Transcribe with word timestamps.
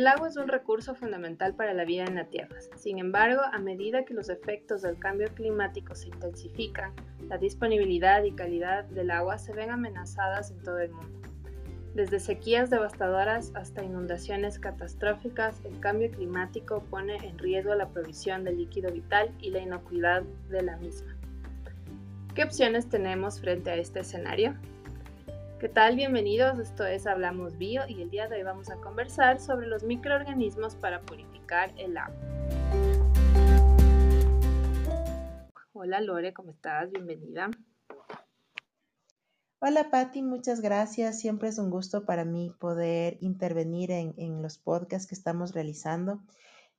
El 0.00 0.06
agua 0.06 0.28
es 0.28 0.38
un 0.38 0.48
recurso 0.48 0.94
fundamental 0.94 1.54
para 1.54 1.74
la 1.74 1.84
vida 1.84 2.06
en 2.06 2.14
la 2.14 2.24
Tierra. 2.24 2.56
Sin 2.74 2.98
embargo, 2.98 3.42
a 3.52 3.58
medida 3.58 4.06
que 4.06 4.14
los 4.14 4.30
efectos 4.30 4.80
del 4.80 4.98
cambio 4.98 5.28
climático 5.34 5.94
se 5.94 6.08
intensifican, 6.08 6.94
la 7.28 7.36
disponibilidad 7.36 8.24
y 8.24 8.32
calidad 8.32 8.84
del 8.84 9.10
agua 9.10 9.36
se 9.36 9.52
ven 9.52 9.68
amenazadas 9.68 10.52
en 10.52 10.62
todo 10.62 10.78
el 10.78 10.90
mundo. 10.92 11.28
Desde 11.94 12.18
sequías 12.18 12.70
devastadoras 12.70 13.52
hasta 13.54 13.84
inundaciones 13.84 14.58
catastróficas, 14.58 15.60
el 15.66 15.78
cambio 15.80 16.10
climático 16.10 16.82
pone 16.88 17.16
en 17.16 17.36
riesgo 17.36 17.74
la 17.74 17.90
provisión 17.90 18.42
del 18.42 18.56
líquido 18.56 18.90
vital 18.90 19.30
y 19.38 19.50
la 19.50 19.58
inocuidad 19.58 20.22
de 20.48 20.62
la 20.62 20.78
misma. 20.78 21.14
¿Qué 22.34 22.42
opciones 22.42 22.88
tenemos 22.88 23.38
frente 23.38 23.70
a 23.70 23.74
este 23.74 24.00
escenario? 24.00 24.54
¿Qué 25.60 25.68
tal? 25.68 25.94
Bienvenidos, 25.94 26.58
esto 26.58 26.86
es 26.86 27.06
Hablamos 27.06 27.58
Bio 27.58 27.82
y 27.86 28.00
el 28.00 28.08
día 28.08 28.28
de 28.28 28.36
hoy 28.36 28.42
vamos 28.44 28.70
a 28.70 28.76
conversar 28.76 29.38
sobre 29.38 29.66
los 29.66 29.82
microorganismos 29.82 30.74
para 30.74 31.02
purificar 31.02 31.70
el 31.76 31.98
agua. 31.98 32.16
Hola 35.74 36.00
Lore, 36.00 36.32
¿cómo 36.32 36.52
estás? 36.52 36.90
Bienvenida. 36.90 37.50
Hola 39.58 39.90
Patti, 39.90 40.22
muchas 40.22 40.62
gracias. 40.62 41.20
Siempre 41.20 41.50
es 41.50 41.58
un 41.58 41.68
gusto 41.68 42.06
para 42.06 42.24
mí 42.24 42.54
poder 42.58 43.18
intervenir 43.20 43.90
en, 43.90 44.40
los 44.40 44.56
podcasts 44.56 45.06
que 45.06 45.14
estamos 45.14 45.52
realizando. 45.52 46.22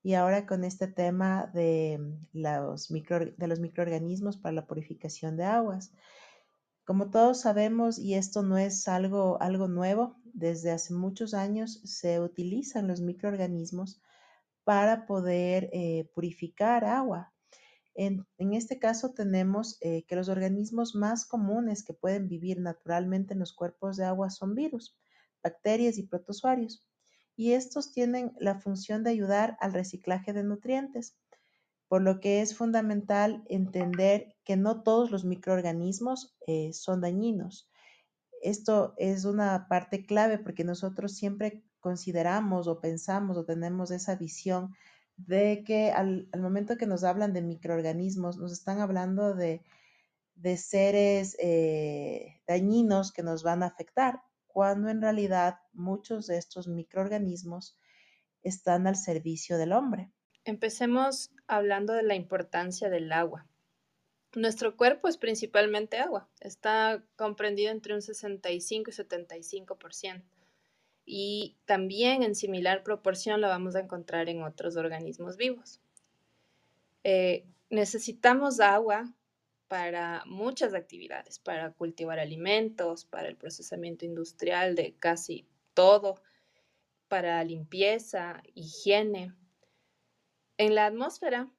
Y 0.02 0.16
ahora 0.16 0.48
con 0.48 0.64
este 0.64 0.88
tema 0.88 1.52
de 1.54 2.00
de 2.34 3.48
los 3.48 3.60
microorganismos 3.60 4.38
para 4.38 4.54
la 4.54 4.66
purificación 4.66 5.38
de 5.38 5.44
aguas. 5.44 5.94
Como 6.86 7.12
todos 7.12 7.42
sabemos, 7.42 8.00
y 8.00 8.16
esto 8.16 8.42
no 8.42 8.58
es 8.58 8.88
algo, 8.88 9.42
algo 9.42 9.68
nuevo, 9.68 10.18
desde 10.34 10.72
hace 10.72 10.94
muchos 10.94 11.34
años 11.34 11.82
se 11.84 12.20
utilizan 12.20 12.88
los 12.88 13.02
microorganismos 13.02 14.02
para 14.64 15.06
poder 15.06 15.70
eh, 15.74 16.10
purificar 16.14 16.86
agua. 16.86 17.34
En, 17.94 18.26
este 18.38 18.80
caso 18.80 19.14
tenemos 19.14 19.78
eh, 19.82 20.06
que 20.08 20.16
los 20.16 20.30
organismos 20.30 20.96
más 20.96 21.26
comunes 21.26 21.84
que 21.84 21.94
pueden 21.94 22.28
vivir 22.28 22.60
naturalmente 22.60 23.34
en 23.34 23.40
los 23.40 23.54
cuerpos 23.54 23.98
de 23.98 24.06
agua 24.06 24.30
son 24.30 24.56
virus, 24.56 24.98
bacterias 25.44 25.98
y 25.98 26.04
protozoarios. 26.04 26.88
Y 27.36 27.52
estos 27.52 27.92
tienen 27.92 28.34
la 28.40 28.60
función 28.60 29.04
de 29.04 29.12
ayudar 29.12 29.58
al 29.60 29.74
reciclaje 29.74 30.34
de 30.34 30.44
nutrientes 30.44 31.18
por 31.92 32.04
lo 32.04 32.22
que 32.22 32.40
es 32.40 32.56
fundamental 32.56 33.44
entender 33.50 34.34
que 34.46 34.56
no 34.56 34.82
todos 34.82 35.12
los 35.12 35.26
microorganismos 35.26 36.34
eh, 36.48 36.72
son 36.72 37.02
dañinos. 37.02 37.70
Esto 38.42 38.94
es 38.96 39.26
una 39.26 39.68
parte 39.68 40.06
clave 40.06 40.38
porque 40.38 40.64
nosotros 40.64 41.14
siempre 41.18 41.66
consideramos 41.82 42.70
o 42.70 42.80
pensamos 42.80 43.36
o 43.36 43.44
tenemos 43.44 43.92
esa 43.92 44.16
visión 44.16 44.74
de 45.18 45.66
que 45.66 45.92
al, 45.92 46.30
momento 46.40 46.78
que 46.78 46.88
nos 46.88 47.04
hablan 47.04 47.34
de 47.34 47.42
microorganismos, 47.42 48.38
nos 48.38 48.54
están 48.54 48.80
hablando 48.80 49.36
de, 49.36 49.62
seres 50.56 51.36
eh, 51.42 52.40
dañinos 52.48 53.12
que 53.12 53.22
nos 53.22 53.44
van 53.44 53.64
a 53.64 53.68
afectar, 53.68 54.22
cuando 54.48 54.88
en 54.88 55.02
realidad 55.02 55.56
muchos 55.74 56.28
de 56.28 56.38
estos 56.38 56.70
microorganismos 56.70 57.78
están 58.44 58.88
al 58.88 58.96
servicio 58.96 59.58
del 59.58 59.74
hombre. 59.74 60.10
Empecemos 60.46 61.32
hablando 61.52 61.92
de 61.92 62.04
la 62.04 62.16
importancia 62.16 62.90
del 62.90 63.12
agua. 63.12 63.46
Nuestro 64.34 64.78
cuerpo 64.78 65.10
es 65.10 65.18
principalmente 65.18 65.98
agua, 65.98 66.30
está 66.40 67.04
comprendido 67.18 67.72
entre 67.72 67.94
un 67.94 68.02
65 68.02 68.90
y 68.90 68.94
75%. 68.94 70.24
Y 71.06 71.58
también 71.66 72.24
en 72.24 72.36
similar 72.36 72.84
proporción 72.84 73.42
lo 73.42 73.50
vamos 73.50 73.76
a 73.76 73.82
encontrar 73.82 74.30
en 74.30 74.44
otros 74.44 74.78
organismos 74.78 75.36
vivos. 75.36 75.82
Eh, 77.04 77.46
necesitamos 77.70 78.62
agua 78.62 79.14
para 79.68 80.24
muchas 80.26 80.74
actividades, 80.74 81.40
para 81.40 81.74
cultivar 81.74 82.20
alimentos, 82.20 83.04
para 83.04 83.28
el 83.28 83.36
procesamiento 83.36 84.06
industrial 84.06 84.76
de 84.76 84.96
casi 85.00 85.46
todo, 85.74 86.22
para 87.10 87.44
limpieza, 87.44 88.42
higiene, 88.54 89.34
en 90.62 90.76
la 90.76 90.86
atmósfera, 90.86 91.50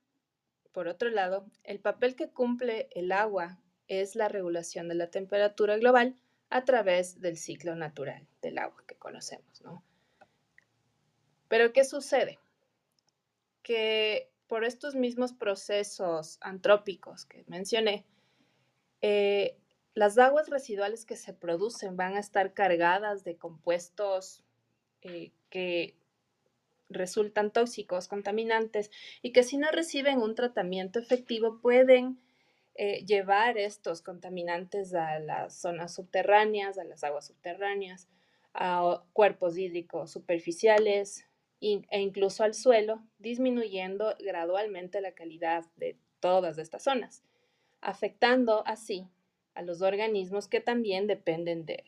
por 0.71 0.87
otro 0.87 1.11
lado, 1.11 1.45
el 1.65 1.81
papel 1.81 2.15
que 2.15 2.31
cumple 2.31 2.89
el 2.93 3.11
agua 3.11 3.59
es 3.89 4.15
la 4.15 4.29
regulación 4.29 4.87
de 4.87 4.95
la 4.95 5.11
temperatura 5.11 5.77
global 5.77 6.15
a 6.51 6.65
través 6.65 7.21
del 7.21 7.37
ciclo 7.37 7.75
natural 7.75 8.29
del 8.43 8.59
agua 8.59 8.85
que 8.87 8.95
conocemos, 8.95 9.61
¿no? 9.63 9.83
Pero 11.49 11.73
¿qué 11.73 11.85
sucede? 11.85 12.39
Que 13.65 14.31
por 14.47 14.65
estos 14.65 14.95
mismos 14.95 15.33
procesos 15.33 16.39
antrópicos 16.41 17.27
que 17.27 17.45
mencioné, 17.49 18.07
eh, 19.01 19.59
las 19.95 20.17
aguas 20.17 20.49
residuales 20.49 21.05
que 21.07 21.17
se 21.17 21.34
producen 21.34 21.97
van 21.97 22.15
a 22.15 22.21
estar 22.21 22.55
cargadas 22.55 23.25
de 23.25 23.37
compuestos 23.37 24.45
eh, 25.01 25.33
que 25.51 25.97
resultan 26.94 27.50
tóxicos, 27.50 28.08
contaminantes 28.08 28.91
y 29.22 29.32
que 29.32 29.42
si 29.42 29.56
no 29.56 29.70
reciben 29.70 30.19
un 30.19 30.34
tratamiento 30.34 30.98
efectivo 30.98 31.60
pueden 31.60 32.19
eh, 32.75 33.04
llevar 33.04 33.58
estos 33.58 34.00
contaminantes 34.00 34.94
a 34.94 35.19
las 35.19 35.54
zonas 35.60 35.94
subterráneas, 35.94 36.78
a 36.78 36.84
las 36.84 37.04
aguas 37.04 37.26
subterráneas, 37.26 38.08
a 38.54 39.03
cuerpos 39.12 39.58
hídricos 39.58 40.10
superficiales 40.10 41.26
e 41.60 42.00
incluso 42.00 42.42
al 42.42 42.54
suelo, 42.54 43.03
disminuyendo 43.19 44.16
gradualmente 44.19 45.00
la 45.00 45.12
calidad 45.12 45.64
de 45.76 45.97
todas 46.19 46.59
estas 46.59 46.82
zonas, 46.82 47.22
afectando 47.80 48.66
así 48.66 49.06
a 49.54 49.62
los 49.62 49.80
organismos 49.82 50.48
que 50.48 50.60
también 50.60 51.06
dependen 51.06 51.64
de, 51.64 51.84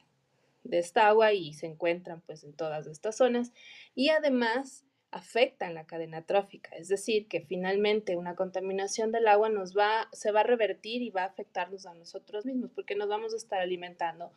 de 0.64 0.78
esta 0.78 1.08
agua 1.08 1.32
y 1.32 1.54
se 1.54 1.66
encuentran 1.66 2.20
pues 2.20 2.44
en 2.44 2.52
todas 2.52 2.86
estas 2.86 3.16
zonas. 3.16 3.52
Y 3.94 4.10
además 4.10 4.84
afectan 5.14 5.74
la 5.74 5.86
cadena 5.86 6.22
trófica, 6.22 6.74
es 6.76 6.88
decir, 6.88 7.28
que 7.28 7.40
finalmente 7.40 8.16
una 8.16 8.34
contaminación 8.34 9.12
del 9.12 9.28
agua 9.28 9.48
nos 9.48 9.76
va, 9.76 10.08
se 10.12 10.32
va 10.32 10.40
a 10.40 10.42
revertir 10.42 11.02
y 11.02 11.10
va 11.10 11.22
a 11.22 11.26
afectarnos 11.26 11.86
a 11.86 11.94
nosotros 11.94 12.44
mismos, 12.44 12.72
porque 12.74 12.96
nos 12.96 13.08
vamos 13.08 13.32
a 13.32 13.36
estar 13.36 13.60
alimentando 13.60 14.32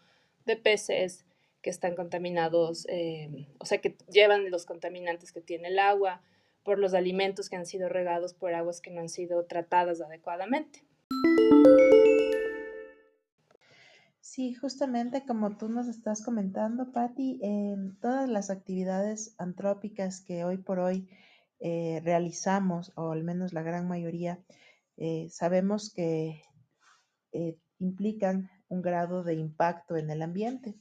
de 0.45 0.55
peces 0.55 1.25
que 1.63 1.71
están 1.71 1.95
contaminados, 1.95 2.85
eh, 2.89 3.47
o 3.57 3.65
sea, 3.65 3.79
que 3.79 3.95
llevan 4.07 4.51
los 4.51 4.67
contaminantes 4.67 5.31
que 5.31 5.41
tiene 5.41 5.69
el 5.69 5.79
agua, 5.79 6.21
por 6.63 6.77
los 6.77 6.93
alimentos 6.93 7.49
que 7.49 7.55
han 7.55 7.65
sido 7.65 7.89
regados 7.89 8.35
por 8.35 8.53
aguas 8.53 8.79
que 8.79 8.91
no 8.91 9.01
han 9.01 9.09
sido 9.09 9.45
tratadas 9.45 9.99
adecuadamente. 10.01 10.83
Sí, 14.37 14.53
justamente 14.53 15.25
como 15.25 15.57
tú 15.57 15.67
nos 15.67 15.87
estás 15.87 16.23
comentando, 16.23 16.91
Patti, 16.91 17.41
todas 17.99 18.29
las 18.29 18.51
actividades 18.51 19.33
antrópicas 19.39 20.21
que 20.21 20.45
hoy 20.45 20.59
por 20.59 20.77
hoy 20.77 21.09
eh, 21.59 22.01
realizamos, 22.03 22.93
o 22.95 23.09
al 23.09 23.23
menos 23.23 23.51
la 23.51 23.63
gran 23.63 23.87
mayoría, 23.87 24.39
eh, 24.95 25.27
sabemos 25.31 25.91
que 25.91 26.43
eh, 27.31 27.57
implican 27.79 28.51
un 28.69 28.83
grado 28.83 29.23
de 29.23 29.33
impacto 29.33 29.97
en 29.97 30.11
el 30.11 30.21
ambiente. 30.21 30.75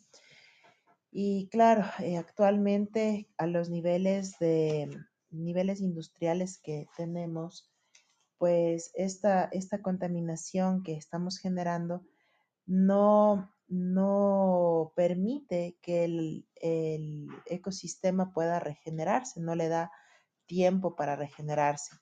Y 1.10 1.48
claro, 1.48 1.82
actualmente 2.18 3.26
a 3.38 3.46
los 3.46 3.70
niveles 3.70 4.38
de 4.38 4.90
niveles 5.30 5.80
industriales 5.80 6.60
que 6.62 6.88
tenemos, 6.98 7.72
pues 8.36 8.90
esta, 8.96 9.44
esta 9.44 9.80
contaminación 9.80 10.82
que 10.82 10.92
estamos 10.92 11.38
generando 11.38 12.04
no, 12.66 13.50
no 13.68 14.92
permite 14.94 15.78
que 15.80 16.04
el, 16.04 16.46
ecosistema 17.46 18.32
pueda 18.32 18.58
regenerarse, 18.58 19.40
no 19.40 19.54
le 19.54 19.68
da 19.68 19.92
tiempo 20.46 20.96
para 20.96 21.16
regenerarse. 21.16 21.96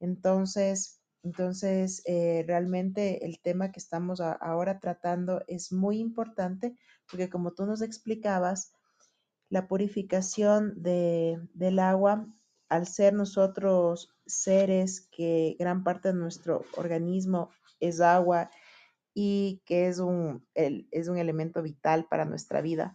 Entonces, 0.00 1.00
entonces 1.22 2.02
eh, 2.06 2.44
realmente 2.46 3.24
el 3.24 3.40
tema 3.40 3.72
que 3.72 3.80
estamos 3.80 4.20
ahora 4.20 4.78
tratando 4.78 5.42
es 5.48 5.72
muy 5.72 5.98
importante 5.98 6.76
porque 7.10 7.28
como 7.28 7.52
tú 7.52 7.66
nos 7.66 7.82
explicabas, 7.82 8.72
la 9.48 9.68
purificación 9.68 10.74
del 10.82 11.78
agua, 11.78 12.26
al 12.68 12.86
ser 12.86 13.14
nosotros 13.14 14.10
seres 14.26 15.08
que 15.12 15.56
gran 15.58 15.84
parte 15.84 16.08
de 16.08 16.14
nuestro 16.14 16.64
organismo 16.76 17.50
es 17.78 18.00
agua 18.00 18.50
y 19.18 19.62
que 19.64 19.88
es 19.88 19.98
un, 19.98 20.46
es 20.54 21.08
un 21.08 21.16
elemento 21.16 21.62
vital 21.62 22.04
para 22.04 22.26
nuestra 22.26 22.60
vida, 22.60 22.94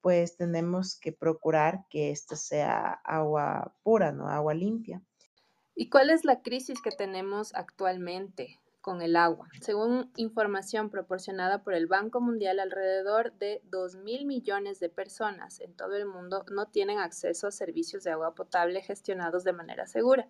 pues 0.00 0.36
tenemos 0.36 0.94
que 0.94 1.10
procurar 1.10 1.86
que 1.90 2.12
esto 2.12 2.36
sea 2.36 2.92
agua 3.02 3.74
pura, 3.82 4.12
¿no? 4.12 4.28
Agua 4.28 4.54
limpia. 4.54 5.02
¿Y 5.74 5.90
cuál 5.90 6.10
es 6.10 6.24
la 6.24 6.40
crisis 6.40 6.80
que 6.80 6.92
tenemos 6.92 7.52
actualmente 7.56 8.60
con 8.80 9.02
el 9.02 9.16
agua. 9.16 9.48
Según 9.60 10.10
información 10.16 10.88
proporcionada 10.88 11.62
por 11.62 11.74
el 11.74 11.86
Banco 11.86 12.22
Mundial, 12.22 12.60
alrededor 12.60 13.34
de 13.34 13.60
2 13.64 13.96
mil 13.96 14.24
millones 14.24 14.80
de 14.80 14.88
personas 14.88 15.60
en 15.60 15.74
todo 15.74 15.96
el 15.96 16.06
mundo 16.06 16.46
no 16.50 16.66
tienen 16.66 16.98
acceso 16.98 17.48
a 17.48 17.52
servicios 17.52 18.04
de 18.04 18.12
agua 18.12 18.34
potable 18.34 18.80
gestionados 18.80 19.44
de 19.44 19.52
manera 19.52 19.86
segura. 19.86 20.28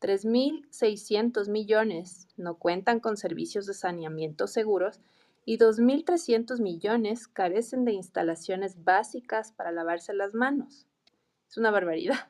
3.600 0.00 1.48
millones 1.48 2.28
no 2.36 2.56
cuentan 2.56 3.00
con 3.00 3.16
servicios 3.16 3.66
de 3.66 3.74
saneamiento 3.74 4.46
seguros 4.46 5.00
y 5.44 5.58
2.300 5.58 6.60
millones 6.60 7.28
carecen 7.28 7.84
de 7.84 7.92
instalaciones 7.92 8.82
básicas 8.84 9.52
para 9.52 9.72
lavarse 9.72 10.14
las 10.14 10.34
manos. 10.34 10.86
Es 11.48 11.56
una 11.56 11.70
barbaridad. 11.70 12.28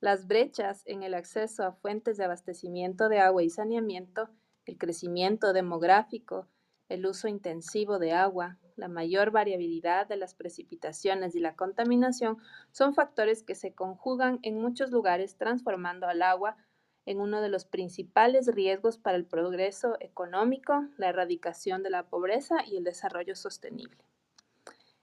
Las 0.00 0.26
brechas 0.26 0.82
en 0.84 1.02
el 1.02 1.14
acceso 1.14 1.64
a 1.64 1.72
fuentes 1.72 2.16
de 2.18 2.24
abastecimiento 2.24 3.08
de 3.08 3.20
agua 3.20 3.42
y 3.42 3.50
saneamiento 3.50 4.28
el 4.66 4.78
crecimiento 4.78 5.52
demográfico, 5.52 6.48
el 6.88 7.06
uso 7.06 7.28
intensivo 7.28 7.98
de 7.98 8.12
agua, 8.12 8.58
la 8.76 8.88
mayor 8.88 9.30
variabilidad 9.30 10.06
de 10.06 10.16
las 10.16 10.34
precipitaciones 10.34 11.34
y 11.34 11.40
la 11.40 11.54
contaminación 11.54 12.38
son 12.72 12.94
factores 12.94 13.42
que 13.42 13.54
se 13.54 13.72
conjugan 13.72 14.40
en 14.42 14.60
muchos 14.60 14.90
lugares 14.90 15.36
transformando 15.36 16.06
al 16.06 16.22
agua 16.22 16.56
en 17.06 17.20
uno 17.20 17.40
de 17.40 17.48
los 17.48 17.64
principales 17.64 18.46
riesgos 18.46 18.98
para 18.98 19.16
el 19.16 19.24
progreso 19.24 19.96
económico, 20.00 20.86
la 20.96 21.08
erradicación 21.08 21.82
de 21.82 21.90
la 21.90 22.04
pobreza 22.04 22.64
y 22.66 22.76
el 22.76 22.84
desarrollo 22.84 23.36
sostenible. 23.36 24.04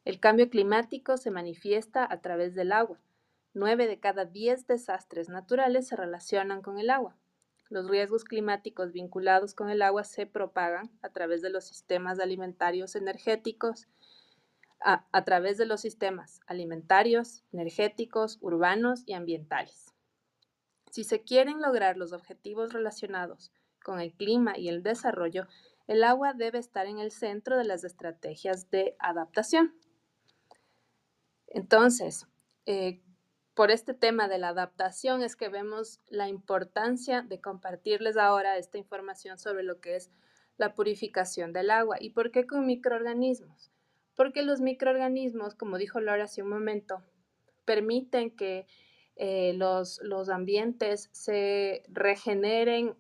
El 0.04 0.20
cambio 0.20 0.50
climático 0.50 1.18
se 1.18 1.30
manifiesta 1.30 2.08
a 2.12 2.22
través 2.22 2.56
del 2.56 2.72
agua. 2.72 3.00
Nueve 3.54 3.88
de 3.88 4.00
cada 4.00 4.26
diez 4.26 4.66
desastres 4.66 5.30
naturales 5.30 5.88
se 5.88 5.96
relacionan 5.96 6.62
con 6.62 6.80
el 6.80 6.90
agua. 6.90 7.16
Los 7.70 7.88
riesgos 7.88 8.24
climáticos 8.24 8.92
vinculados 8.92 9.54
con 9.54 9.70
el 9.70 9.82
agua 9.82 10.04
se 10.04 10.26
propagan 10.26 10.90
a 11.02 11.10
través 11.10 11.42
de 11.42 11.50
los 11.50 11.66
sistemas 11.66 12.20
alimentarios 12.20 12.96
energéticos, 12.96 13.88
a, 14.84 15.24
través 15.24 15.58
de 15.58 15.66
los 15.66 15.82
sistemas 15.82 16.42
alimentarios, 16.48 17.44
energéticos, 17.54 18.40
urbanos 18.42 19.04
y 19.06 19.14
ambientales. 19.14 19.91
Si 20.92 21.06
se 21.06 21.22
quieren 21.22 21.62
lograr 21.62 21.96
los 21.96 22.12
objetivos 22.12 22.74
relacionados 22.74 23.52
con 23.82 24.02
el 24.02 24.14
clima 24.14 24.58
y 24.58 24.68
el 24.68 24.84
desarrollo, 24.84 25.48
el 25.88 26.04
agua 26.04 26.34
debe 26.34 26.60
estar 26.60 26.86
en 26.86 27.00
el 27.00 27.12
centro 27.12 27.58
de 27.58 27.64
las 27.64 27.86
estrategias 27.86 28.70
de 28.70 28.96
adaptación. 29.00 29.74
Entonces, 31.48 32.28
eh, 32.66 33.02
por 33.54 33.72
este 33.72 33.94
tema 33.94 34.28
de 34.28 34.38
la 34.38 34.50
adaptación 34.50 35.24
es 35.24 35.38
que 35.38 35.48
vemos 35.48 36.02
la 36.08 36.28
importancia 36.28 37.22
de 37.22 37.40
compartirles 37.40 38.18
ahora 38.18 38.58
esta 38.58 38.78
información 38.78 39.38
sobre 39.38 39.64
lo 39.64 39.80
que 39.80 39.96
es 39.96 40.12
la 40.58 40.76
purificación 40.76 41.54
del 41.54 41.72
agua. 41.72 41.98
¿Y 42.02 42.10
por 42.10 42.32
qué 42.32 42.46
con 42.46 42.66
microorganismos? 42.66 43.72
Porque 44.16 44.44
los 44.44 44.60
microorganismos, 44.60 45.56
como 45.56 45.78
dijo 45.78 46.02
Laura 46.02 46.26
hace 46.26 46.44
un 46.44 46.50
momento, 46.50 47.02
permiten 47.64 48.36
que 48.36 48.68
eh, 49.24 49.54
los, 49.54 50.00
los 50.02 50.30
ambientes 50.30 51.12
se 51.12 51.84
regeneren, 51.90 52.96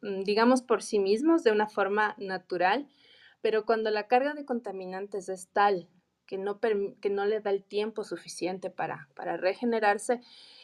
mm, 0.00 0.22
digamos, 0.24 0.62
por 0.62 0.82
sí 0.82 0.98
mismos 0.98 1.44
de 1.44 1.52
una 1.52 1.68
forma 1.68 2.16
natural, 2.18 2.88
pero 3.40 3.64
cuando 3.64 3.92
la 3.92 4.08
carga 4.08 4.34
de 4.34 4.44
contaminantes 4.44 5.28
es 5.28 5.46
tal 5.52 5.88
que 6.26 6.38
no, 6.38 6.58
que 6.58 7.08
no 7.08 7.24
le 7.24 7.40
da 7.40 7.50
el 7.50 7.62
tiempo 7.62 8.02
suficiente 8.02 8.68
para, 8.68 9.08
para 9.14 9.36
regenerarse, 9.36 10.20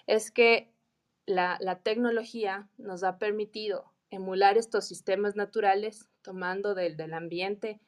es 0.09 0.33
que 0.33 0.73
la, 1.25 1.57
la, 1.61 1.79
tecnología 1.79 2.69
nos 2.77 3.05
ha 3.05 3.17
permitido 3.17 3.93
emular 4.11 4.59
estos 4.59 4.89
sistemas 4.89 5.37
naturales 5.37 6.09
tomando 6.23 6.75
del, 6.75 6.97
del 6.97 7.15
ambiente 7.15 7.79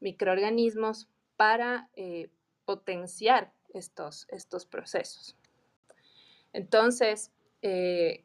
microorganismos 0.00 1.06
para 1.36 1.90
eh, 1.96 2.30
potenciar 2.64 3.52
estos, 3.74 4.26
estos 4.30 4.64
procesos. 4.64 5.36
Entonces, 6.56 7.32
eh, 7.60 8.24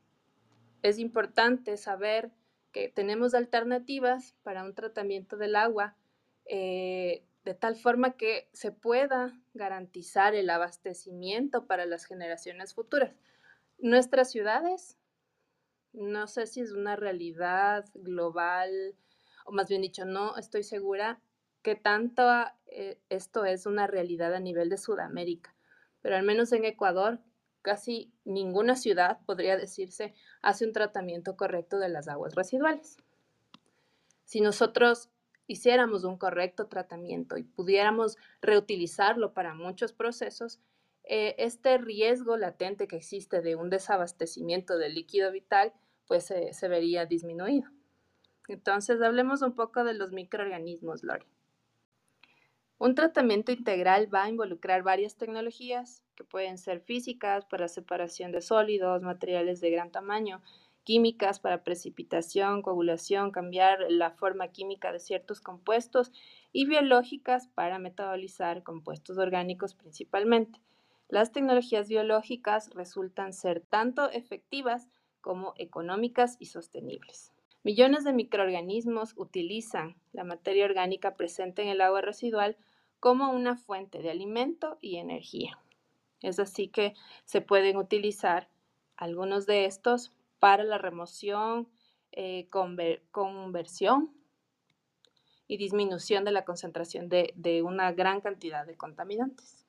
es 0.83 0.99
importante 0.99 1.75
saber 1.75 2.31
que 2.71 2.87
tenemos 2.87 3.33
alternativas 3.33 4.37
para 4.41 4.63
un 4.63 4.73
tratamiento 4.73 5.35
del 5.35 5.57
agua 5.57 5.97
eh, 6.45 7.25
de 7.43 7.55
tal 7.55 7.75
forma 7.75 8.15
que 8.15 8.47
se 8.53 8.71
pueda 8.71 9.37
garantizar 9.53 10.33
el 10.33 10.49
abastecimiento 10.49 11.67
para 11.67 11.85
las 11.85 12.05
generaciones 12.05 12.73
futuras. 12.73 13.13
Nuestras 13.79 14.31
ciudades, 14.31 14.97
no 15.91 16.25
sé 16.27 16.47
si 16.47 16.61
es 16.61 16.71
una 16.71 16.95
realidad 16.95 17.83
global, 17.95 18.95
o 19.43 19.51
más 19.51 19.67
bien 19.67 19.81
dicho, 19.81 20.05
no 20.05 20.37
estoy 20.37 20.63
segura 20.63 21.19
que 21.63 21.75
tanto 21.75 22.23
eh, 22.67 22.97
esto 23.09 23.43
es 23.43 23.65
una 23.65 23.87
realidad 23.87 24.33
a 24.33 24.39
nivel 24.39 24.69
de 24.69 24.77
Sudamérica, 24.77 25.53
pero 26.01 26.15
al 26.15 26.23
menos 26.23 26.53
en 26.53 26.63
Ecuador, 26.63 27.19
casi 27.61 28.11
ninguna 28.25 28.75
ciudad, 28.75 29.19
podría 29.25 29.57
decirse, 29.57 30.13
hace 30.41 30.65
un 30.65 30.73
tratamiento 30.73 31.35
correcto 31.35 31.79
de 31.79 31.89
las 31.89 32.07
aguas 32.07 32.35
residuales. 32.35 32.97
Si 34.25 34.41
nosotros 34.41 35.09
hiciéramos 35.47 36.03
un 36.03 36.17
correcto 36.17 36.67
tratamiento 36.67 37.37
y 37.37 37.43
pudiéramos 37.43 38.17
reutilizarlo 38.41 39.33
para 39.33 39.53
muchos 39.53 39.93
procesos, 39.93 40.59
eh, 41.03 41.35
este 41.37 41.77
riesgo 41.77 42.37
latente 42.37 42.87
que 42.87 42.97
existe 42.97 43.41
de 43.41 43.55
un 43.55 43.69
desabastecimiento 43.69 44.77
del 44.77 44.95
líquido 44.95 45.31
vital, 45.31 45.73
pues 46.07 46.25
se 46.25 46.67
vería 46.67 47.05
disminuido. 47.05 47.69
Entonces, 48.47 49.01
hablemos 49.01 49.41
un 49.41 49.55
poco 49.55 49.83
de 49.83 49.93
los 49.93 50.11
microorganismos, 50.11 51.03
Lori. 51.03 51.25
Un 52.77 52.95
tratamiento 52.95 53.51
integral 53.51 54.13
va 54.13 54.23
a 54.23 54.29
involucrar 54.29 54.83
varias 54.83 55.15
tecnologías 55.15 56.03
pueden 56.23 56.57
ser 56.57 56.81
físicas 56.81 57.45
para 57.45 57.67
separación 57.67 58.31
de 58.31 58.41
sólidos, 58.41 59.01
materiales 59.01 59.61
de 59.61 59.71
gran 59.71 59.91
tamaño, 59.91 60.41
químicas 60.83 61.39
para 61.39 61.63
precipitación, 61.63 62.61
coagulación, 62.61 63.31
cambiar 63.31 63.79
la 63.89 64.11
forma 64.11 64.47
química 64.49 64.91
de 64.91 64.99
ciertos 64.99 65.41
compuestos 65.41 66.11
y 66.51 66.65
biológicas 66.65 67.47
para 67.47 67.79
metabolizar 67.79 68.63
compuestos 68.63 69.17
orgánicos 69.17 69.73
principalmente. 69.73 70.59
Las 71.07 71.31
tecnologías 71.31 71.87
biológicas 71.87 72.69
resultan 72.71 73.33
ser 73.33 73.61
tanto 73.61 74.09
efectivas 74.09 74.87
como 75.19 75.53
económicas 75.57 76.37
y 76.39 76.45
sostenibles. 76.47 77.31
Millones 77.63 78.03
de 78.03 78.13
microorganismos 78.13 79.13
utilizan 79.17 79.95
la 80.13 80.23
materia 80.23 80.65
orgánica 80.65 81.15
presente 81.15 81.61
en 81.61 81.67
el 81.67 81.81
agua 81.81 82.01
residual 82.01 82.57
como 82.99 83.31
una 83.31 83.55
fuente 83.55 83.99
de 83.99 84.09
alimento 84.09 84.77
y 84.81 84.97
energía. 84.97 85.59
Es 86.21 86.39
así 86.39 86.67
que 86.67 86.93
se 87.25 87.41
pueden 87.41 87.77
utilizar 87.77 88.47
algunos 88.95 89.45
de 89.45 89.65
estos 89.65 90.13
para 90.39 90.63
la 90.63 90.77
remoción, 90.77 91.67
eh, 92.11 92.47
conversión 92.49 94.11
y 95.47 95.57
disminución 95.57 96.23
de 96.23 96.31
la 96.31 96.45
concentración 96.45 97.09
de, 97.09 97.61
una 97.63 97.91
gran 97.91 98.21
cantidad 98.21 98.65
de 98.65 98.77
contaminantes. 98.77 99.65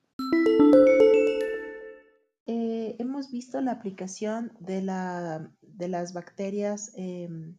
Eh, 2.45 2.95
hemos 2.99 3.31
visto 3.31 3.59
la 3.61 3.71
aplicación 3.71 4.53
de, 4.59 4.81
las 4.81 6.13
bacterias 6.13 6.91
em, 6.95 7.55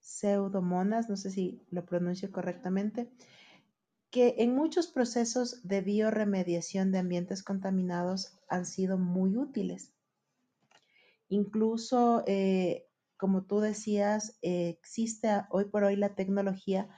pseudomonas, 0.00 1.08
no 1.08 1.16
sé 1.16 1.30
si 1.30 1.60
lo 1.70 1.84
pronuncio 1.84 2.30
correctamente, 2.30 3.10
que 4.10 4.36
en 4.38 4.54
muchos 4.54 4.88
procesos 4.88 5.60
de 5.62 5.80
bioremediación 5.82 6.90
de 6.92 6.98
ambientes 6.98 7.42
contaminados 7.42 8.38
han 8.48 8.66
sido 8.66 8.98
muy 8.98 9.36
útiles. 9.36 9.92
Incluso, 11.28 12.24
eh, 12.26 12.88
como 13.16 13.44
tú 13.44 13.60
decías, 13.60 14.38
existe 14.42 15.44
hoy 15.50 15.66
por 15.66 15.84
hoy 15.84 15.94
la 15.94 16.14
tecnología 16.14 16.88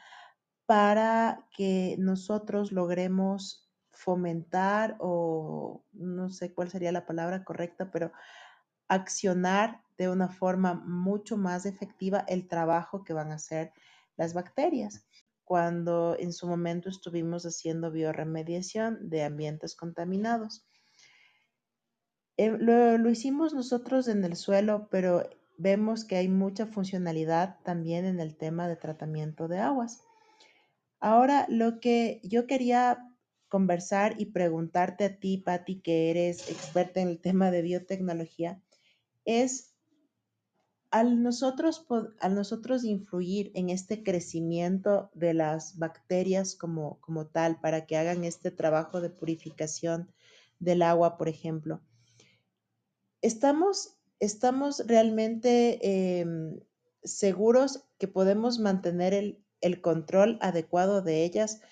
para 0.64 1.47
que 1.54 1.97
nosotros 1.99 2.73
logremos 2.73 3.71
fomentar 3.90 4.97
o 5.00 5.85
no 5.92 6.31
sé 6.31 6.54
cuál 6.54 6.71
sería 6.71 6.92
la 6.92 7.04
palabra 7.04 7.45
correcta, 7.45 7.90
pero 7.90 8.12
accionar 8.88 9.83
de 9.99 10.09
una 10.09 10.28
forma 10.28 10.75
mucho 10.75 11.37
más 11.37 11.66
efectiva 11.66 12.25
el 12.26 12.49
trabajo 12.49 13.04
que 13.04 13.12
van 13.12 13.33
a 13.33 13.37
hacer 13.37 13.73
las 14.16 14.33
bacterias. 14.35 15.07
Cuando 15.52 16.16
en 16.18 16.32
su 16.32 16.47
momento 16.47 16.88
estuvimos 16.88 17.44
haciendo 17.44 17.90
bioremediación 17.90 19.11
de 19.11 19.23
ambientes 19.23 19.76
contaminados. 19.76 20.64
Eh, 22.38 22.56
lo, 22.59 23.11
hicimos 23.11 23.52
nosotros 23.52 24.09
en 24.09 24.25
el 24.25 24.37
suelo, 24.37 24.88
pero 24.90 25.28
vemos 25.59 26.06
que 26.06 26.16
hay 26.16 26.28
mucha 26.28 26.64
funcionalidad 26.64 27.59
también 27.64 28.06
en 28.06 28.18
el 28.18 28.35
tema 28.35 28.66
de 28.66 28.76
tratamiento 28.76 29.47
de 29.47 29.59
aguas. 29.59 30.02
Ahora, 31.00 31.44
lo 31.50 31.80
que 31.80 32.23
yo 32.25 32.47
quería 32.47 33.06
conversar 33.49 34.14
y 34.18 34.32
preguntarte 34.32 35.04
a 35.04 35.18
ti, 35.18 35.37
Patti, 35.37 35.82
que 35.82 36.09
eres 36.09 36.49
experta 36.49 37.02
en 37.02 37.09
el 37.09 37.21
tema 37.21 37.50
de 37.50 37.61
biotecnología, 37.61 38.62
es 39.26 39.71
al 40.92 41.22
nosotros, 41.22 41.87
al 42.20 42.34
nosotros 42.34 42.84
influir 42.84 43.50
en 43.54 43.70
este 43.70 44.04
crecimiento 44.04 45.11
de 45.14 45.32
las 45.32 45.78
bacterias 45.78 46.54
como, 46.54 47.00
como 47.00 47.26
tal, 47.26 47.58
para 47.61 47.87
que 47.87 47.96
hagan 47.96 48.25
este 48.25 48.50
trabajo 48.50 49.00
de 49.00 49.08
purificación 49.08 50.12
del 50.58 50.82
agua, 50.82 51.16
por 51.16 51.28
ejemplo, 51.28 51.80
estamos, 53.22 53.96
estamos 54.20 54.87
realmente 54.87 56.20
em, 56.20 56.61
seguros 57.02 57.88
que 57.99 58.06
podemos 58.06 58.58
mantener 58.58 59.14
el, 59.14 59.42
el 59.62 59.80
control 59.80 60.37
adecuado 60.42 61.00
de 61.00 61.25
ellas, 61.25 61.62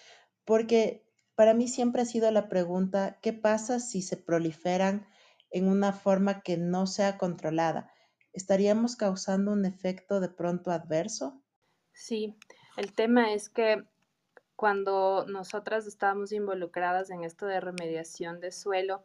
porque 0.46 1.04
para 1.34 1.52
mí 1.52 1.68
siempre 1.68 2.02
ha 2.02 2.06
sido 2.06 2.30
la 2.30 2.48
pregunta, 2.48 3.18
¿qué 3.20 3.34
pasa 3.34 3.80
si 3.80 4.00
se 4.00 4.16
proliferan 4.16 5.06
en 5.50 5.68
una 5.68 5.92
forma 5.92 6.40
que 6.40 6.56
no 6.56 6.86
sea 6.86 7.18
controlada? 7.18 7.92
¿Estaríamos 8.32 8.96
causando 8.96 9.52
un 9.52 9.64
efecto 9.64 10.20
de 10.20 10.28
pronto 10.28 10.70
adverso? 10.70 11.40
Sí, 11.92 12.36
el 12.76 12.92
tema 12.92 13.32
es 13.32 13.48
que 13.48 13.84
cuando 14.56 15.24
nosotras 15.26 15.86
estábamos 15.86 16.32
involucradas 16.32 17.10
en 17.10 17.24
esto 17.24 17.46
de 17.46 17.60
remediación 17.60 18.40
de 18.40 18.52
suelo, 18.52 19.04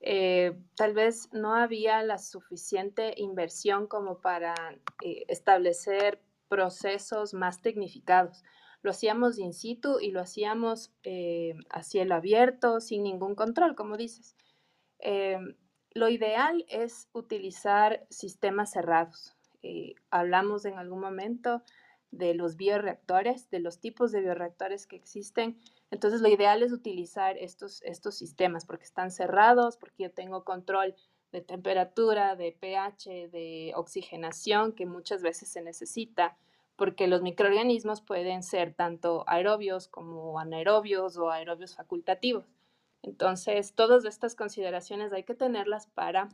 eh, 0.00 0.58
tal 0.76 0.94
vez 0.94 1.28
no 1.32 1.54
había 1.54 2.02
la 2.02 2.18
suficiente 2.18 3.14
inversión 3.16 3.86
como 3.86 4.20
para 4.20 4.54
eh, 5.02 5.24
establecer 5.28 6.22
procesos 6.48 7.34
más 7.34 7.62
tecnificados. 7.62 8.42
Lo 8.82 8.90
hacíamos 8.90 9.38
in 9.38 9.52
situ 9.52 10.00
y 10.00 10.10
lo 10.10 10.20
hacíamos 10.20 10.92
eh, 11.02 11.54
a 11.68 11.82
cielo 11.82 12.14
abierto, 12.14 12.80
sin 12.80 13.02
ningún 13.02 13.34
control, 13.34 13.74
como 13.76 13.96
dices. 13.96 14.36
Lo 15.92 16.08
ideal 16.08 16.64
es 16.68 17.08
utilizar 17.12 18.06
sistemas 18.10 18.70
cerrados. 18.70 19.34
Eh, 19.62 19.94
hablamos 20.10 20.64
en 20.64 20.78
algún 20.78 21.00
momento 21.00 21.62
de 22.12 22.34
los 22.34 22.56
bioreactores, 22.56 23.50
de 23.50 23.60
los 23.60 23.80
tipos 23.80 24.12
de 24.12 24.20
bioreactores 24.20 24.86
que 24.86 24.96
existen. 24.96 25.58
Entonces, 25.90 26.20
lo 26.20 26.28
ideal 26.28 26.62
es 26.62 26.72
utilizar 26.72 27.36
estos, 27.38 27.82
estos 27.82 28.16
sistemas 28.16 28.66
porque 28.66 28.84
están 28.84 29.10
cerrados, 29.10 29.76
porque 29.76 30.04
yo 30.04 30.12
tengo 30.12 30.44
control 30.44 30.94
de 31.32 31.40
temperatura, 31.40 32.36
de 32.36 32.52
pH, 32.52 33.28
de 33.28 33.72
oxigenación, 33.74 34.72
que 34.72 34.86
muchas 34.86 35.22
veces 35.22 35.48
se 35.48 35.62
necesita, 35.62 36.36
porque 36.76 37.06
los 37.06 37.22
microorganismos 37.22 38.00
pueden 38.00 38.42
ser 38.42 38.74
tanto 38.74 39.24
aerobios 39.26 39.86
como 39.86 40.38
anaerobios 40.38 41.16
o 41.16 41.30
aerobios 41.30 41.76
facultativos. 41.76 42.44
Entonces, 43.02 43.74
todas 43.74 44.04
estas 44.04 44.34
consideraciones 44.34 45.12
hay 45.12 45.24
que 45.24 45.34
tenerlas 45.34 45.86
para 45.86 46.28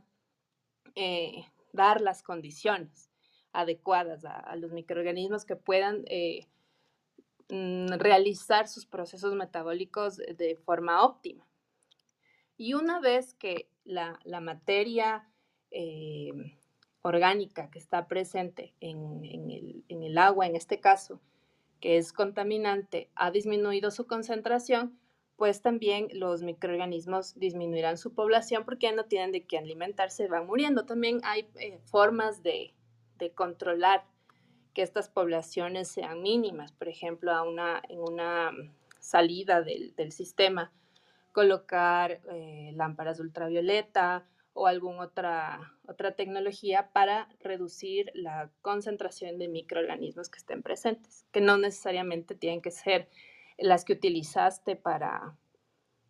eh, 0.95 1.45
dar 1.73 2.01
las 2.01 2.23
condiciones 2.23 3.09
adecuadas 3.53 4.25
a, 4.25 4.55
los 4.55 4.71
microorganismos 4.71 5.45
que 5.45 5.55
puedan 5.55 6.03
eh, 6.07 6.47
mm, 7.49 7.93
realizar 7.97 8.67
sus 8.67 8.85
procesos 8.85 9.33
metabólicos 9.35 10.17
de 10.17 10.55
forma 10.57 11.03
óptima. 11.03 11.47
Y 12.57 12.73
una 12.73 12.99
vez 12.99 13.33
que 13.33 13.69
la, 13.83 14.19
materia 14.41 15.29
eh, 15.71 16.31
orgánica 17.01 17.69
que 17.69 17.79
está 17.79 18.07
presente 18.07 18.73
en, 18.79 19.21
en 19.87 20.03
el 20.03 20.17
agua, 20.17 20.47
en 20.47 20.55
este 20.55 20.79
caso, 20.79 21.21
que 21.79 21.97
es 21.97 22.11
contaminante, 22.11 23.09
ha 23.15 23.31
disminuido 23.31 23.91
su 23.91 24.07
concentración, 24.07 24.99
pues 25.37 25.61
también 25.61 26.07
los 26.13 26.41
microorganismos 26.41 27.39
disminuirán 27.39 27.97
su 27.97 28.13
población 28.13 28.65
porque 28.65 28.87
ya 28.87 28.95
no 28.95 29.05
tienen 29.05 29.31
de 29.31 29.45
qué 29.45 29.59
alimentarse, 29.59 30.27
van 30.27 30.47
muriendo. 30.47 30.85
También 30.85 31.19
hay 31.23 31.47
eh, 31.55 31.79
formas 31.85 32.41
de, 32.43 32.73
controlar 33.35 34.03
que 34.73 34.81
estas 34.81 35.09
poblaciones 35.09 35.87
sean 35.87 36.21
mínimas, 36.21 36.71
por 36.71 36.87
ejemplo, 36.87 37.31
a 37.31 37.43
una, 37.43 37.81
en 37.89 37.99
una 37.99 38.51
salida 38.99 39.61
del, 39.61 40.11
sistema, 40.11 40.71
colocar 41.31 42.21
eh, 42.31 42.71
lámparas 42.75 43.19
ultravioleta 43.19 44.27
o 44.53 44.67
alguna 44.67 45.01
otra, 45.01 45.73
otra 45.87 46.15
tecnología 46.15 46.89
para 46.93 47.27
reducir 47.39 48.11
la 48.13 48.51
concentración 48.61 49.37
de 49.37 49.47
microorganismos 49.47 50.29
que 50.29 50.39
estén 50.39 50.63
presentes, 50.63 51.25
que 51.31 51.41
no 51.41 51.57
necesariamente 51.57 52.35
tienen 52.35 52.61
que 52.61 52.71
ser 52.71 53.07
las 53.57 53.85
que 53.85 53.93
utilizaste 53.93 54.75
para, 54.75 55.35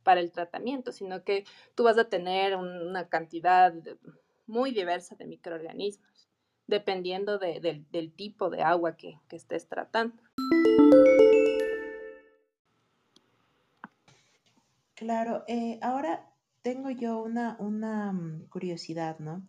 para 0.04 0.22
el 0.22 0.32
tratamiento, 0.32 0.92
sino 0.92 1.24
que 1.24 1.46
tú 1.76 1.84
vas 1.84 1.98
a 1.98 2.10
tener 2.10 2.56
una 2.56 3.10
cantidad 3.10 3.74
muy 4.46 4.72
diversa 4.72 5.16
de 5.16 5.26
microorganismos, 5.26 6.30
dependiendo 6.66 7.38
del 7.40 8.14
tipo 8.14 8.50
de 8.50 8.64
agua 8.64 8.96
que, 8.96 9.20
estés 9.32 9.68
tratando. 9.68 10.16
Claro, 14.96 15.44
eh, 15.48 15.78
ahora 15.82 16.34
tengo 16.64 16.90
yo 16.90 17.22
una, 17.22 17.56
una 17.60 18.12
mm, 18.12 18.48
curiosidad, 18.50 19.20
¿no? 19.20 19.48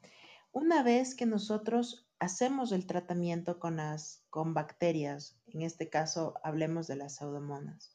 Una 0.52 0.82
vez 0.82 1.14
que 1.14 1.24
nosotros 1.24 2.07
hacemos 2.18 2.72
el 2.72 2.86
tratamiento 2.86 3.58
con, 3.58 3.76
las, 3.76 4.24
con 4.30 4.54
bacterias, 4.54 5.38
en 5.46 5.62
este 5.62 5.88
caso 5.88 6.34
hablemos 6.42 6.86
de 6.86 6.96
las 6.96 7.16
pseudomonas, 7.16 7.94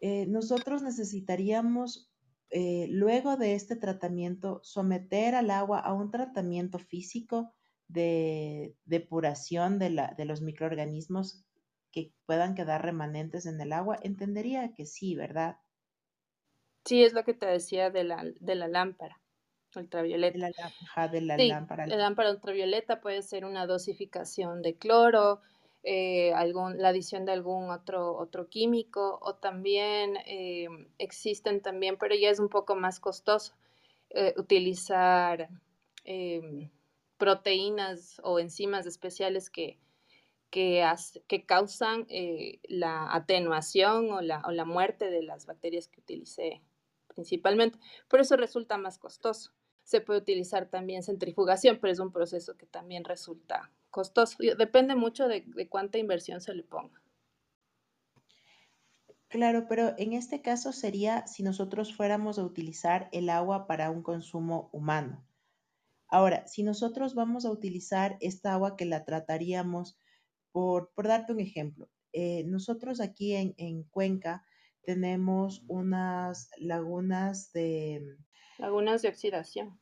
eh, 0.00 0.26
nosotros 0.26 0.82
necesitaríamos, 0.82 2.10
eh, 2.50 2.86
luego 2.88 3.36
de 3.36 3.54
este 3.54 3.76
tratamiento, 3.76 4.60
someter 4.62 5.34
al 5.34 5.50
agua 5.50 5.78
a 5.78 5.92
un 5.92 6.10
tratamiento 6.10 6.78
físico 6.78 7.52
de 7.86 8.76
depuración 8.84 9.78
de, 9.78 9.90
la, 9.90 10.14
de 10.16 10.24
los 10.24 10.40
microorganismos 10.40 11.44
que 11.92 12.12
puedan 12.24 12.54
quedar 12.54 12.82
remanentes 12.84 13.46
en 13.46 13.60
el 13.60 13.72
agua. 13.72 13.98
Entendería 14.02 14.72
que 14.74 14.86
sí, 14.86 15.16
¿verdad? 15.16 15.56
Sí, 16.84 17.02
es 17.02 17.12
lo 17.12 17.24
que 17.24 17.34
te 17.34 17.46
decía 17.46 17.90
de 17.90 18.04
la, 18.04 18.24
de 18.38 18.54
la 18.54 18.68
lámpara 18.68 19.20
ultravioleta. 19.78 20.48
De 21.08 21.20
la, 21.20 21.36
de 21.36 21.46
la 21.46 21.54
lámpara. 21.54 21.86
La 21.86 21.96
lámpara 21.96 22.30
ultravioleta 22.30 23.00
puede 23.00 23.22
ser 23.22 23.44
una 23.44 23.66
dosificación 23.66 24.62
de 24.62 24.76
cloro, 24.76 25.40
eh, 25.82 26.32
la 26.76 26.88
adición 26.88 27.24
de 27.24 27.32
algún 27.32 27.70
otro, 27.70 28.14
otro 28.16 28.48
químico 28.48 29.18
o 29.22 29.36
también 29.36 30.18
eh, 30.26 30.68
existen 30.98 31.62
también, 31.62 31.96
pero 31.98 32.14
ya 32.14 32.28
es 32.28 32.38
un 32.38 32.50
poco 32.50 32.76
más 32.76 33.00
costoso, 33.00 33.54
eh, 34.10 34.34
utilizar 34.36 35.48
proteínas 37.16 38.20
o 38.24 38.40
enzimas 38.40 38.84
especiales 38.84 39.48
que, 39.48 39.78
que, 40.50 40.84
que 41.28 41.46
causan 41.46 42.06
la 42.64 43.14
atenuación 43.14 44.10
o 44.10 44.20
la, 44.20 44.42
o 44.46 44.50
la 44.50 44.64
muerte 44.64 45.08
de 45.10 45.22
las 45.22 45.46
bacterias 45.46 45.86
que 45.86 46.00
utilicé 46.00 46.62
principalmente. 47.06 47.78
Por 48.08 48.20
eso 48.20 48.36
resulta 48.36 48.76
más 48.76 48.98
costoso. 48.98 49.52
Se 49.84 50.00
puede 50.00 50.20
utilizar 50.20 50.66
también 50.66 51.02
centrifugación, 51.02 51.78
pero 51.80 51.92
es 51.92 51.98
un 51.98 52.12
proceso 52.12 52.56
que 52.56 52.66
también 52.66 53.04
resulta 53.04 53.70
costoso. 53.90 54.38
Depende 54.56 54.94
mucho 54.94 55.28
de, 55.28 55.44
cuánta 55.68 55.98
inversión 55.98 56.40
se 56.40 56.54
le 56.54 56.62
ponga. 56.62 57.00
Claro, 59.28 59.66
pero 59.68 59.94
en 59.96 60.12
este 60.12 60.42
caso 60.42 60.72
sería 60.72 61.26
si 61.26 61.42
nosotros 61.42 61.94
fuéramos 61.94 62.38
a 62.38 62.44
utilizar 62.44 63.08
el 63.12 63.30
agua 63.30 63.66
para 63.66 63.90
un 63.90 64.02
consumo 64.02 64.68
humano. 64.72 65.24
Ahora, 66.08 66.46
si 66.48 66.64
nosotros 66.64 67.14
vamos 67.14 67.44
a 67.44 67.50
utilizar 67.50 68.16
esta 68.20 68.52
agua 68.52 68.76
que 68.76 68.86
la 68.86 69.04
trataríamos, 69.04 69.96
por, 70.50 70.90
darte 70.96 71.32
un 71.32 71.38
ejemplo, 71.38 71.88
eh, 72.12 72.42
nosotros 72.44 73.00
aquí 73.00 73.36
en, 73.36 73.54
en, 73.56 73.84
Cuenca 73.84 74.44
tenemos 74.82 75.64
unas 75.68 76.50
lagunas 76.58 77.52
de... 77.52 78.16
Lagunas 78.58 79.02
de 79.02 79.08
oxidación. 79.08 79.80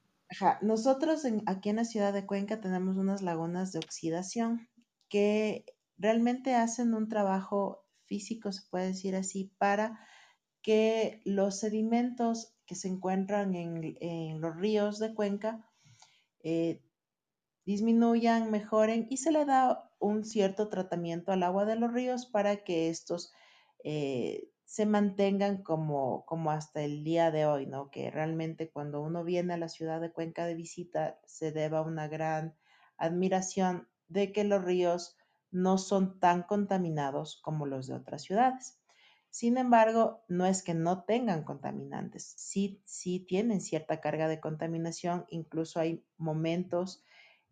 Nosotros 0.60 1.22
aquí 1.46 1.70
en 1.70 1.76
la 1.76 1.84
ciudad 1.84 2.12
de 2.12 2.26
Cuenca 2.26 2.60
tenemos 2.60 2.96
unas 2.96 3.22
lagunas 3.22 3.72
de 3.72 3.78
oxidación 3.78 4.68
que 5.08 5.64
realmente 5.96 6.54
hacen 6.54 6.94
un 6.94 7.08
trabajo 7.08 7.86
físico, 8.04 8.52
se 8.52 8.62
puede 8.70 8.88
decir 8.88 9.16
así, 9.16 9.52
para 9.58 9.98
que 10.62 11.22
los 11.24 11.60
sedimentos 11.60 12.54
que 12.66 12.74
se 12.74 12.88
encuentran 12.88 13.54
en, 13.54 14.40
los 14.40 14.56
ríos 14.56 14.98
de 14.98 15.14
Cuenca 15.14 15.66
eh, 16.44 16.82
disminuyan, 17.64 18.50
mejoren 18.50 19.06
y 19.08 19.16
se 19.16 19.32
le 19.32 19.44
da 19.44 19.90
un 19.98 20.24
cierto 20.24 20.68
tratamiento 20.68 21.32
al 21.32 21.42
agua 21.42 21.64
de 21.64 21.76
los 21.76 21.92
ríos 21.92 22.26
para 22.26 22.64
que 22.64 22.90
estos 22.90 23.32
eh, 23.82 24.50
se 24.68 24.84
mantengan 24.84 25.62
como, 25.62 26.26
como 26.26 26.50
hasta 26.50 26.82
el 26.82 27.02
día 27.02 27.30
de 27.30 27.46
hoy, 27.46 27.64
¿no? 27.64 27.90
Que 27.90 28.10
realmente 28.10 28.68
cuando 28.70 29.00
uno 29.00 29.24
viene 29.24 29.54
a 29.54 29.56
la 29.56 29.70
ciudad 29.70 29.98
de 29.98 30.12
Cuenca 30.12 30.44
de 30.44 30.54
visita 30.54 31.18
se 31.24 31.52
deba 31.52 31.80
una 31.80 32.06
gran 32.06 32.54
admiración 32.98 33.88
de 34.08 34.30
que 34.30 34.44
los 34.44 34.62
ríos 34.62 35.16
no 35.50 35.78
son 35.78 36.20
tan 36.20 36.42
contaminados 36.42 37.40
como 37.40 37.64
los 37.64 37.86
de 37.86 37.94
otras 37.94 38.20
ciudades. 38.20 38.78
Sin 39.30 39.56
embargo, 39.56 40.22
no 40.28 40.44
es 40.44 40.62
que 40.62 40.74
no 40.74 41.02
tengan 41.04 41.44
contaminantes, 41.44 42.34
sí, 42.36 42.82
sí 42.84 43.20
tienen 43.20 43.62
cierta 43.62 44.02
carga 44.02 44.28
de 44.28 44.38
contaminación, 44.38 45.24
incluso 45.30 45.80
hay 45.80 46.04
momentos 46.18 47.02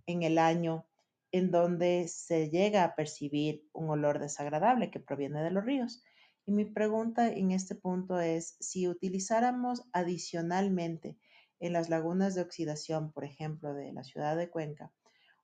en 0.05 0.23
el 0.23 0.37
año 0.37 0.85
en 1.33 1.51
donde 1.51 2.09
se 2.09 2.51
llega 2.51 2.85
a 2.85 2.95
percibir 2.95 3.67
un 3.73 3.89
olor 3.89 4.19
desagradable 4.19 4.91
que 4.91 5.01
proviene 5.01 5.43
de 5.43 5.51
los 5.51 5.65
ríos. 5.65 6.03
Y 6.47 6.53
mi 6.53 6.65
pregunta 6.65 7.27
en 7.27 7.51
este 7.51 7.75
punto 7.75 8.21
es, 8.21 8.57
si 8.61 8.87
utilizáramos 8.87 9.83
adicionalmente 9.93 11.19
en 11.59 11.73
las 11.73 11.89
lagunas 11.89 12.37
de 12.37 12.43
oxidación, 12.43 13.11
por 13.11 13.25
ejemplo, 13.25 13.75
de 13.75 13.93
la 13.93 14.05
ciudad 14.05 14.37
de 14.37 14.49
Cuenca, 14.49 14.93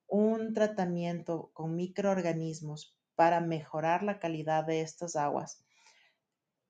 un 0.07 0.55
tratamiento 0.55 1.51
con 1.55 1.75
microorganismos 1.75 2.97
para 3.17 3.41
mejorar 3.41 4.05
la 4.05 4.21
calidad 4.21 4.65
de 4.65 4.83
estas 4.83 5.17
aguas, 5.17 5.65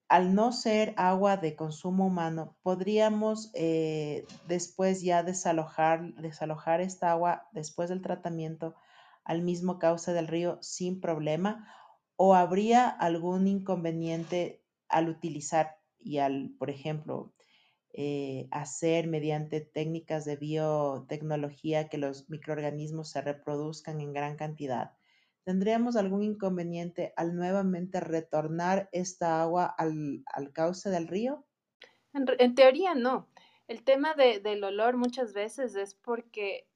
al 0.09 0.35
no 0.35 0.53
ser 0.53 0.95
agua 0.97 1.37
de 1.37 1.55
consumo 1.55 2.07
humano, 2.07 2.57
podríamos 2.63 3.51
eh, 3.53 4.25
después 4.49 5.03
ya 5.03 5.23
desalojar, 5.23 6.15
desalojar 6.15 6.81
esta 6.81 7.11
agua 7.11 7.49
después 7.53 7.91
del 7.91 8.01
tratamiento 8.01 8.75
al 9.25 9.43
mismo 9.43 9.79
cauce 9.79 10.13
del 10.15 10.29
río 10.29 10.59
sin 10.63 11.01
problema 11.01 11.67
o 12.25 12.37
habría 12.37 12.89
algún 12.89 13.49
inconveniente 13.49 14.63
al 14.89 15.09
utilizar 15.09 15.79
y 15.99 16.19
al, 16.19 16.55
por 16.57 16.71
ejemplo, 16.71 17.35
eh, 17.93 18.47
hacer 18.53 19.09
mediante 19.09 19.61
técnicas 19.61 20.25
de 20.25 20.37
biotecnología 20.37 21.89
que 21.89 21.99
los 21.99 22.31
microorganismos 22.31 23.11
se 23.11 23.23
reproduzcan 23.23 24.01
en 24.01 24.13
gran 24.13 24.37
cantidad 24.37 24.93
¿Tendríamos 25.43 25.97
algún 25.97 26.23
inconveniente 26.23 27.13
al 27.17 27.35
nuevamente 27.35 27.99
retornar 27.99 28.89
esta 28.93 29.43
agua 29.43 29.75
al, 29.77 30.23
cauce 30.53 30.91
del 30.91 31.09
río? 31.09 31.45
En, 32.15 32.55
teoría 32.55 32.95
no. 32.95 33.29
El 33.67 33.83
tema 33.83 34.15
del 34.15 34.63
olor 34.63 34.97
muchas 34.97 35.33
veces 35.33 35.75
es 35.75 35.97
porque 35.97 36.69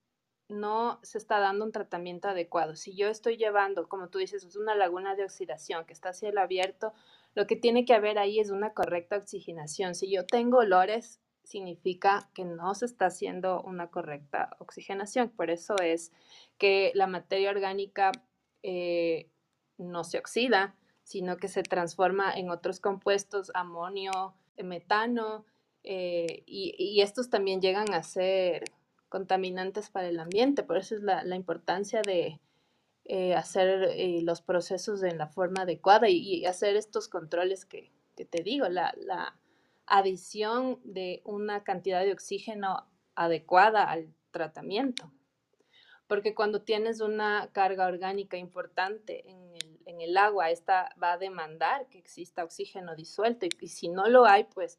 no 0.48 1.00
se 1.02 1.18
está 1.18 1.38
dando 1.38 1.64
un 1.64 1.72
tratamiento 1.72 2.28
adecuado. 2.28 2.76
Si 2.76 2.94
yo 2.94 3.08
estoy 3.08 3.36
llevando, 3.36 3.88
como 3.88 4.08
tú 4.08 4.18
dices, 4.18 4.44
es 4.44 4.56
una 4.56 4.74
laguna 4.74 5.14
de 5.16 5.24
oxidación 5.24 5.84
que 5.86 5.92
está 5.92 6.10
a 6.10 6.14
cielo 6.14 6.40
abierto, 6.40 6.92
lo 7.34 7.46
que 7.46 7.56
tiene 7.56 7.84
que 7.84 7.94
haber 7.94 8.18
ahí 8.18 8.38
es 8.38 8.50
una 8.50 8.72
correcta 8.72 9.16
oxigenación. 9.16 9.94
Si 9.94 10.10
yo 10.10 10.24
tengo 10.24 10.58
olores, 10.58 11.20
significa 11.42 12.30
que 12.34 12.44
no 12.44 12.74
se 12.74 12.86
está 12.86 13.06
haciendo 13.06 13.62
una 13.62 13.90
correcta 13.90 14.56
oxigenación. 14.58 15.30
Por 15.30 15.50
eso 15.50 15.76
es 15.82 16.12
que 16.58 16.92
la 16.94 17.06
materia 17.06 17.50
orgánica 17.50 18.12
eh, 18.62 19.30
no 19.78 20.04
se 20.04 20.18
oxida, 20.18 20.74
sino 21.02 21.36
que 21.36 21.48
se 21.48 21.62
transforma 21.62 22.32
en 22.32 22.50
otros 22.50 22.80
compuestos, 22.80 23.50
amonio, 23.54 24.34
metano, 24.56 25.44
eh, 25.88 26.42
y, 26.46 27.00
estos 27.00 27.30
también 27.30 27.60
llegan 27.60 27.94
a 27.94 28.02
ser 28.02 28.64
contaminantes 29.16 29.88
para 29.88 30.08
el 30.08 30.20
ambiente. 30.20 30.62
Por 30.62 30.76
eso 30.76 30.94
es 30.94 31.02
la, 31.02 31.36
importancia 31.36 32.02
de 32.02 32.38
eh, 33.04 33.34
hacer 33.34 33.94
los 34.22 34.42
procesos 34.42 35.02
en 35.02 35.16
la 35.16 35.28
forma 35.28 35.62
adecuada 35.62 36.08
y, 36.08 36.44
hacer 36.44 36.76
estos 36.76 37.08
controles 37.08 37.64
que, 37.64 37.90
te 38.14 38.42
digo, 38.42 38.68
la 38.68 39.38
adición 39.86 40.80
de 40.84 41.22
una 41.24 41.64
cantidad 41.64 42.04
de 42.04 42.12
oxígeno 42.12 42.86
adecuada 43.14 43.84
al 43.90 44.12
tratamiento 44.32 45.10
porque 46.06 46.34
cuando 46.34 46.62
tienes 46.62 47.00
una 47.00 47.50
carga 47.52 47.86
orgánica 47.86 48.36
importante 48.36 49.24
en 49.28 50.00
el, 50.00 50.16
agua, 50.16 50.50
esta 50.50 50.94
va 51.02 51.12
a 51.12 51.18
demandar 51.18 51.88
que 51.88 51.98
exista 51.98 52.44
oxígeno 52.44 52.94
disuelto 52.94 53.46
y, 53.60 53.68
si 53.68 53.88
no 53.88 54.08
lo 54.08 54.26
hay, 54.26 54.44
pues 54.44 54.78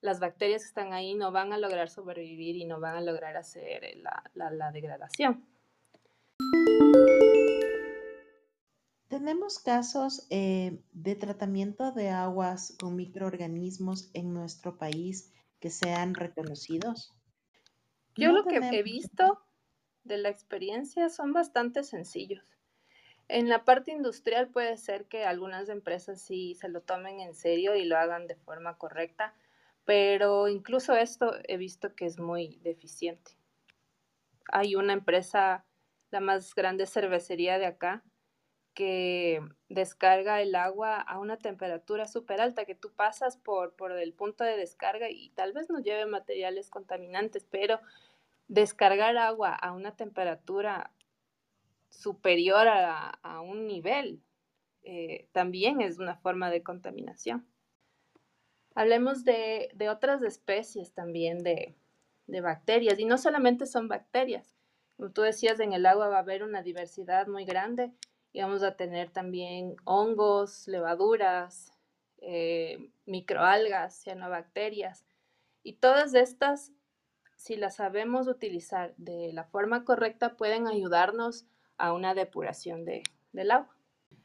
las 0.00 0.20
bacterias 0.20 0.62
que 0.62 0.68
están 0.68 0.92
ahí 0.92 1.14
no 1.14 1.32
van 1.32 1.52
a 1.52 1.58
lograr 1.58 1.88
sobrevivir 1.88 2.56
y 2.56 2.64
no 2.64 2.80
van 2.80 2.96
a 2.96 3.00
lograr 3.00 3.36
hacer 3.36 3.82
la, 4.34 4.70
degradación. 4.72 5.44
¿Tenemos 9.08 9.58
casos 9.58 10.26
eh, 10.30 10.80
de 10.92 11.14
tratamiento 11.16 11.92
de 11.92 12.10
aguas 12.10 12.76
con 12.78 12.94
microorganismos 12.94 14.10
en 14.14 14.32
nuestro 14.32 14.78
país 14.78 15.32
que 15.60 15.70
sean 15.70 16.14
reconocidos? 16.14 17.14
Yo 18.16 18.32
lo 18.32 18.44
que 18.44 18.56
he 18.56 18.82
visto 18.82 19.40
de 20.04 20.18
la 20.18 20.28
experiencia 20.28 21.08
son 21.08 21.32
bastante 21.32 21.82
sencillos. 21.84 22.44
En 23.28 23.48
la 23.48 23.64
parte 23.64 23.92
industrial 23.92 24.48
puede 24.48 24.76
ser 24.78 25.04
que 25.06 25.24
algunas 25.24 25.68
empresas 25.68 26.20
sí 26.20 26.54
se 26.54 26.68
lo 26.68 26.80
tomen 26.80 27.20
en 27.20 27.34
serio 27.34 27.76
y 27.76 27.84
lo 27.84 27.98
hagan 27.98 28.26
de 28.26 28.36
forma 28.36 28.78
correcta, 28.78 29.34
pero 29.88 30.48
incluso 30.48 30.94
esto 30.94 31.32
he 31.44 31.56
visto 31.56 31.94
que 31.94 32.04
es 32.04 32.18
muy 32.18 32.58
deficiente. 32.62 33.30
Hay 34.52 34.74
una 34.74 34.92
empresa, 34.92 35.64
la 36.10 36.20
más 36.20 36.54
grande 36.54 36.84
cervecería 36.84 37.58
de 37.58 37.64
acá, 37.64 38.04
que 38.74 39.40
descarga 39.70 40.42
el 40.42 40.54
agua 40.56 41.00
a 41.00 41.18
una 41.18 41.38
temperatura 41.38 42.06
súper 42.06 42.42
alta, 42.42 42.66
que 42.66 42.74
tú 42.74 42.92
pasas 42.92 43.38
por, 43.38 43.76
por 43.76 43.92
el 43.92 44.12
punto 44.12 44.44
de 44.44 44.58
descarga 44.58 45.08
y 45.08 45.30
tal 45.30 45.54
vez 45.54 45.70
no 45.70 45.78
lleve 45.78 46.04
materiales 46.04 46.68
contaminantes, 46.68 47.46
pero 47.50 47.80
descargar 48.46 49.16
agua 49.16 49.54
a 49.54 49.72
una 49.72 49.96
temperatura 49.96 50.92
superior 51.88 52.68
a, 52.68 53.40
un 53.40 53.66
nivel 53.66 54.20
eh, 54.82 55.28
también 55.32 55.80
es 55.80 55.98
una 55.98 56.16
forma 56.16 56.50
de 56.50 56.62
contaminación. 56.62 57.48
Hablemos 58.78 59.24
de, 59.24 59.74
otras 59.90 60.22
especies 60.22 60.92
también 60.92 61.42
de, 61.42 61.74
de, 62.28 62.40
bacterias 62.40 62.96
y 63.00 63.06
no 63.06 63.18
solamente 63.18 63.66
son 63.66 63.88
bacterias. 63.88 64.54
Como 64.96 65.10
tú 65.10 65.22
decías, 65.22 65.58
en 65.58 65.72
el 65.72 65.84
agua 65.84 66.06
va 66.06 66.18
a 66.18 66.20
haber 66.20 66.44
una 66.44 66.62
diversidad 66.62 67.26
muy 67.26 67.44
grande 67.44 67.90
y 68.32 68.40
vamos 68.40 68.62
a 68.62 68.76
tener 68.76 69.10
también 69.10 69.74
hongos, 69.82 70.68
levaduras, 70.68 71.72
eh, 72.18 72.92
microalgas, 73.04 74.00
cianobacterias 74.00 75.04
y 75.64 75.72
todas 75.72 76.14
estas 76.14 76.70
si 77.34 77.56
las 77.56 77.74
sabemos 77.74 78.28
utilizar 78.28 78.94
de 78.96 79.32
la 79.32 79.42
forma 79.42 79.84
correcta, 79.84 80.36
pueden 80.36 80.68
ayudarnos 80.68 81.46
a 81.78 81.92
una 81.92 82.14
depuración 82.14 82.84
del 82.84 83.50
agua. 83.50 83.77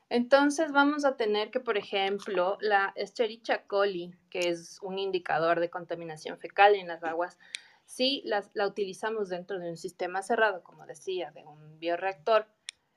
Entonces 0.10 0.72
vamos 0.72 1.06
a 1.06 1.18
tener 1.18 1.50
que, 1.52 1.60
por 1.60 1.78
ejemplo, 1.78 2.58
la 2.62 2.94
Escherichia 2.96 3.66
coli, 3.66 4.14
que 4.30 4.50
es 4.50 4.80
un 4.82 5.00
indicador 5.00 5.60
de 5.60 5.70
contaminación 5.70 6.38
fecal 6.40 6.76
en 6.76 6.88
las 6.88 7.04
aguas, 7.04 7.40
si 7.86 8.24
la 8.26 8.68
utilizamos 8.68 9.30
dentro 9.30 9.60
de 9.60 9.70
un 9.70 9.78
sistema 9.78 10.22
cerrado, 10.22 10.64
como 10.64 10.86
decía, 10.86 11.32
de 11.32 11.44
un 11.44 11.80
bioreactor, 11.80 12.48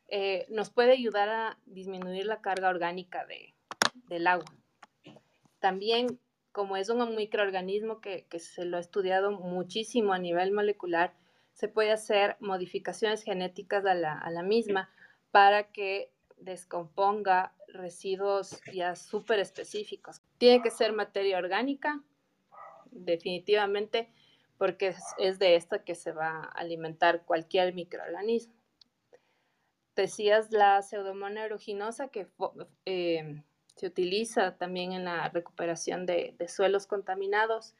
eh, 0.09 0.47
nos 0.49 0.71
puede 0.71 0.93
ayudar 0.93 1.29
a 1.29 1.59
disminuir 1.67 2.27
la 2.27 2.41
carga 2.41 2.69
orgánica 2.69 3.27
del 4.09 4.27
agua. 4.27 4.55
También 5.59 6.21
como 6.57 6.79
es 6.79 6.89
un 6.89 7.15
microorganismo 7.15 8.01
que, 8.01 8.27
se 8.39 8.65
lo 8.65 8.79
ha 8.79 8.81
estudiado 8.81 9.31
muchísimo 9.31 10.15
a 10.15 10.19
nivel 10.19 10.53
molecular, 10.53 11.13
se 11.53 11.69
puede 11.69 11.93
hacer 11.93 12.39
modificaciones 12.41 13.23
genéticas 13.23 13.85
a 13.85 13.95
la, 13.95 14.43
misma 14.43 14.91
para 15.31 15.71
que 15.71 16.11
descomponga 16.37 17.55
residuos 17.69 18.61
ya 18.73 18.97
súper 18.97 19.39
específicos. 19.39 20.23
Tiene 20.39 20.63
que 20.63 20.71
ser 20.71 20.93
materia 20.93 21.39
orgánica, 21.39 22.03
definitivamente, 22.91 24.13
porque 24.59 24.95
es, 25.19 25.39
de 25.39 25.57
esta 25.57 25.85
que 25.85 25.95
se 25.95 26.13
va 26.13 26.29
a 26.29 26.45
alimentar 26.45 27.25
cualquier 27.25 27.75
microorganismo. 27.75 28.55
Decías 29.95 30.51
la 30.51 30.83
pseudomonas 30.83 31.43
aeruginosa 31.45 32.09
que 32.09 32.29
eh, 32.85 33.43
se 33.77 33.87
utiliza 33.87 34.57
también 34.57 34.93
en 34.93 35.05
la 35.05 35.29
recuperación 35.29 36.07
de, 36.07 36.35
suelos 36.49 36.87
contaminados 36.87 37.75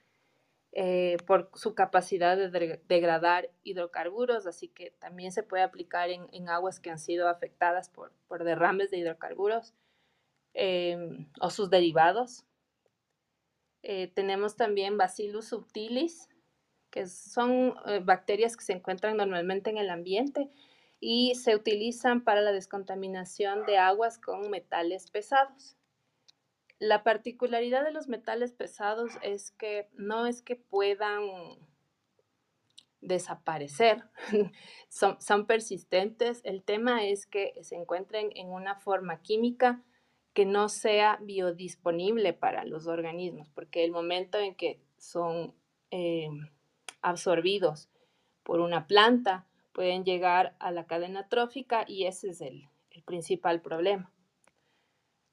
eh, 0.79 1.17
por 1.27 1.49
su 1.55 1.75
capacidad 1.75 2.37
de 2.37 2.79
degradar 2.87 3.49
hidrocarburos, 3.65 4.47
así 4.47 4.69
que 4.69 4.91
también 4.91 5.33
se 5.33 5.43
puede 5.43 5.63
aplicar 5.63 6.11
en, 6.11 6.49
aguas 6.51 6.81
que 6.81 6.91
han 6.91 6.99
sido 6.99 7.31
afectadas 7.31 7.89
por, 7.89 8.13
derrames 8.45 8.91
de 8.91 8.99
hidrocarburos 8.99 9.73
em, 10.53 11.31
o 11.41 11.49
sus 11.49 11.71
derivados. 11.71 12.45
Eh, 13.83 14.09
tenemos 14.09 14.57
también 14.57 14.99
Bacillus 14.99 15.49
subtilis, 15.49 16.29
que 16.91 17.07
son 17.07 17.75
eh, 17.87 18.01
bacterias 18.05 18.55
que 18.55 18.65
se 18.65 18.75
encuentran 18.75 19.17
normalmente 19.17 19.71
en 19.71 19.79
el 19.79 19.89
ambiente 19.89 20.51
y 21.01 21.37
se 21.37 21.57
utilizan 21.57 22.23
para 22.23 22.43
la 22.43 22.53
descontaminación 22.53 23.65
de 23.65 23.79
aguas 23.79 24.19
con 24.19 24.51
metales 24.51 25.11
pesados. 25.11 25.79
La 26.79 27.03
particularidad 27.03 27.85
de 27.85 27.93
los 27.93 28.09
metales 28.09 28.53
pesados 28.53 29.13
es 29.23 29.51
que 29.53 29.89
no 29.95 30.27
es 30.27 30.43
que 30.43 30.57
puedan 30.57 31.23
desaparecer, 33.01 34.03
son, 34.89 35.47
persistentes. 35.47 36.41
El 36.45 36.63
tema 36.63 37.05
es 37.05 37.27
que 37.27 37.55
se 37.63 37.77
encuentren 37.77 38.31
en 38.35 38.49
una 38.49 38.75
forma 38.75 39.23
química 39.23 39.83
que 40.35 40.45
no 40.45 40.69
sea 40.69 41.19
biodisponible 41.23 42.33
para 42.35 42.65
los 42.65 42.87
organismos, 42.87 43.49
porque 43.51 43.85
el 43.85 43.91
momento 43.91 44.39
en 44.39 44.55
que 44.55 44.81
son 44.99 45.55
eh, 45.91 46.29
absorbidos 47.01 47.89
por 48.43 48.61
una 48.61 48.87
planta, 48.87 49.47
pueden 49.73 50.05
llegar 50.05 50.57
a 50.59 50.71
la 50.71 50.87
cadena 50.87 51.29
trófica 51.29 51.85
y 51.87 52.07
ese 52.07 52.31
es 52.31 52.41
el, 52.41 52.69
principal 53.05 53.61
problema. 53.61 54.11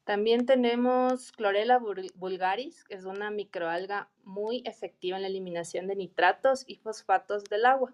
También 0.04 0.46
tenemos 0.46 1.32
Chlorella 1.32 1.80
vulgaris, 2.16 2.84
que 2.84 2.96
es 2.96 3.06
una 3.06 3.32
microalga 3.32 4.10
muy 4.24 4.62
efectiva 4.66 5.16
en 5.16 5.22
la 5.22 5.30
eliminación 5.30 5.88
de 5.88 5.96
nitratos 5.96 6.66
y 6.68 6.76
fosfatos 6.76 7.46
del 7.46 7.66
agua. 7.66 7.94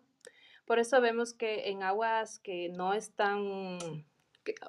Por 0.65 0.80
eso 0.80 1.02
vemos 1.02 1.34
que 1.34 1.69
en 1.69 1.84
aguas 1.84 2.39
que 2.39 2.69
no 2.69 2.93
están, 2.93 4.06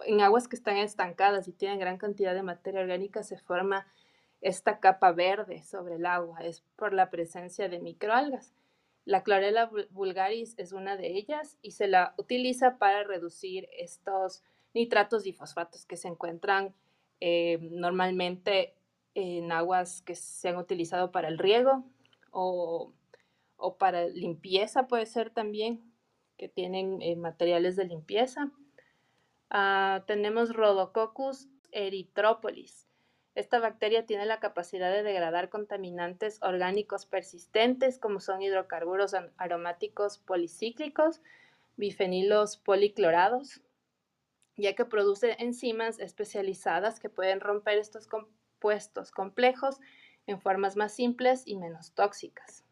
en 0.05 0.20
aguas 0.20 0.48
que 0.48 0.57
están 0.57 0.76
estancadas 0.76 1.48
y 1.48 1.53
tienen 1.53 1.79
gran 1.79 1.96
cantidad 1.96 2.35
de 2.35 2.42
materia 2.42 2.83
orgánica, 2.83 3.22
se 3.22 3.38
forma 3.38 3.87
esta 4.42 4.79
capa 4.79 5.12
verde 5.12 5.62
sobre 5.62 5.96
el 5.96 6.05
agua. 6.05 6.40
Es 6.40 6.62
por 6.76 6.92
la 6.92 7.11
presencia 7.11 7.70
de 7.70 7.81
microalgas. 7.81 8.55
La 9.07 9.22
clorela 9.22 9.70
vulgaris 9.90 10.55
es 10.59 10.72
una 10.72 10.96
de 10.96 11.16
ellas 11.16 11.57
y 11.62 11.70
se 11.70 11.88
la 11.88 12.14
utiliza 12.18 12.76
para 12.76 13.03
reducir 13.03 13.66
estos 13.79 14.42
nitratos 14.74 15.26
y 15.26 15.33
fosfatos 15.33 15.87
que 15.87 15.96
se 15.96 16.09
encuentran 16.09 16.74
eh, 17.20 17.59
normalmente 17.61 18.74
en 19.14 19.52
aguas 19.52 20.02
que 20.02 20.14
se 20.14 20.48
han 20.48 20.56
utilizado 20.56 21.11
para 21.11 21.28
el 21.28 21.38
riego 21.38 21.85
o, 22.30 22.92
para 23.78 24.06
limpieza 24.09 24.87
puede 24.87 25.06
ser 25.06 25.30
también, 25.30 25.83
que 26.38 26.48
tienen 26.48 27.02
eh, 27.02 27.16
materiales 27.16 27.76
de 27.76 27.85
limpieza. 27.85 28.50
Ah, 29.50 30.04
tenemos 30.06 30.54
Rhodococcus 30.54 31.48
erythropolis. 31.72 32.87
Esta 33.35 33.59
bacteria 33.59 34.06
tiene 34.06 34.26
la 34.26 34.40
capacidad 34.40 34.92
de 34.92 35.02
degradar 35.02 35.50
contaminantes 35.50 36.42
orgánicos 36.42 37.06
persistentes 37.06 37.98
como 37.98 38.20
son 38.20 38.42
hidrocarburos 38.42 39.14
aromáticos 39.37 40.18
policíclicos, 40.18 41.20
bifenilos 41.76 42.56
policlorados, 42.56 43.61
ya 44.56 44.74
que 44.74 44.84
produce 44.84 45.36
enzimas 45.38 45.98
especializadas 45.98 47.00
que 47.00 47.08
pueden 47.08 47.40
romper 47.40 47.78
estos 47.78 48.06
compuestos 48.06 49.10
complejos 49.10 49.80
en 50.26 50.40
formas 50.40 50.76
más 50.76 50.92
simples 50.92 51.42
y 51.46 51.56
menos 51.56 51.92
tóxicas. 51.94 52.64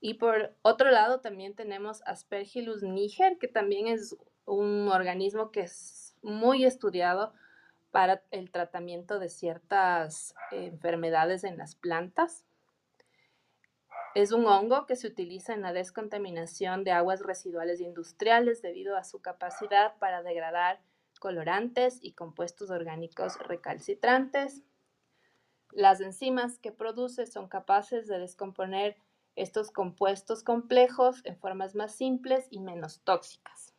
Y 0.00 0.14
por 0.14 0.54
otro 0.62 0.90
lado 0.90 1.20
también 1.20 1.54
tenemos 1.54 2.02
Aspergillus 2.06 2.82
niger, 2.82 3.38
que 3.38 3.48
también 3.48 3.88
es 3.88 4.16
un 4.44 4.88
organismo 4.88 5.50
que 5.50 5.62
es 5.62 6.16
muy 6.22 6.64
estudiado 6.64 7.32
para 7.90 8.22
el 8.30 8.50
tratamiento 8.50 9.18
de 9.18 9.28
ciertas 9.28 10.34
enfermedades 10.52 11.44
en 11.44 11.56
las 11.56 11.74
plantas. 11.74 12.44
Es 14.14 14.32
un 14.32 14.46
hongo 14.46 14.86
que 14.86 14.96
se 14.96 15.06
utiliza 15.06 15.52
en 15.52 15.60
la 15.60 15.74
descontaminación 15.74 16.82
de 16.82 16.92
aguas 16.92 17.20
residuales 17.20 17.80
industriales 17.80 18.62
debido 18.62 18.96
a 18.96 19.04
su 19.04 19.20
capacidad 19.20 19.98
para 19.98 20.22
degradar 20.22 20.80
colorantes 21.20 21.98
y 22.00 22.12
compuestos 22.12 22.70
orgánicos 22.70 23.38
recalcitrantes. 23.38 24.62
Las 25.72 26.00
enzimas 26.00 26.58
que 26.58 26.72
produce 26.72 27.26
son 27.26 27.48
capaces 27.48 28.06
de 28.06 28.18
descomponer 28.18 28.96
estos 29.36 29.70
compuestos 29.70 30.42
complejos 30.42 31.20
en 31.24 31.36
formas 31.36 31.74
más 31.74 31.94
simples 31.94 32.46
y 32.50 32.60
menos 32.60 33.02
tóxicas. 33.04 33.74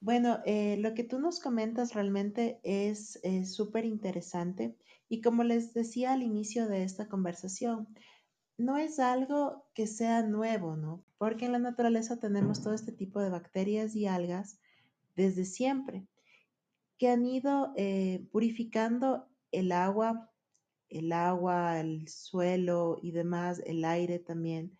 Bueno, 0.00 0.38
eh, 0.46 0.76
lo 0.78 0.94
que 0.94 1.04
tú 1.04 1.18
nos 1.18 1.40
comentas 1.40 1.92
realmente 1.92 2.60
es 2.62 3.20
súper 3.44 3.84
interesante 3.84 4.76
y 5.10 5.20
como 5.22 5.42
les 5.42 5.74
decía 5.74 6.12
al 6.12 6.22
inicio 6.22 6.68
de 6.68 6.84
esta 6.84 7.08
conversación, 7.08 7.88
no 8.56 8.78
es 8.78 9.00
algo 9.00 9.66
que 9.74 9.88
sea 9.88 10.22
nuevo, 10.22 10.76
¿no? 10.76 11.02
Porque 11.18 11.46
en 11.46 11.52
la 11.52 11.58
naturaleza 11.58 12.20
tenemos 12.20 12.62
todo 12.62 12.74
este 12.74 12.92
tipo 12.92 13.20
de 13.20 13.28
bacterias 13.28 13.96
y 13.96 14.06
algas 14.06 14.60
desde 15.16 15.44
siempre 15.44 16.06
que 16.96 17.08
han 17.08 17.26
ido 17.26 17.72
eh, 17.76 18.24
purificando 18.30 19.26
el 19.50 19.72
agua, 19.72 20.30
el 20.88 21.10
agua, 21.10 21.80
el 21.80 22.06
suelo 22.06 22.98
y 23.02 23.10
demás, 23.10 23.60
el 23.66 23.84
aire 23.84 24.20
también, 24.20 24.78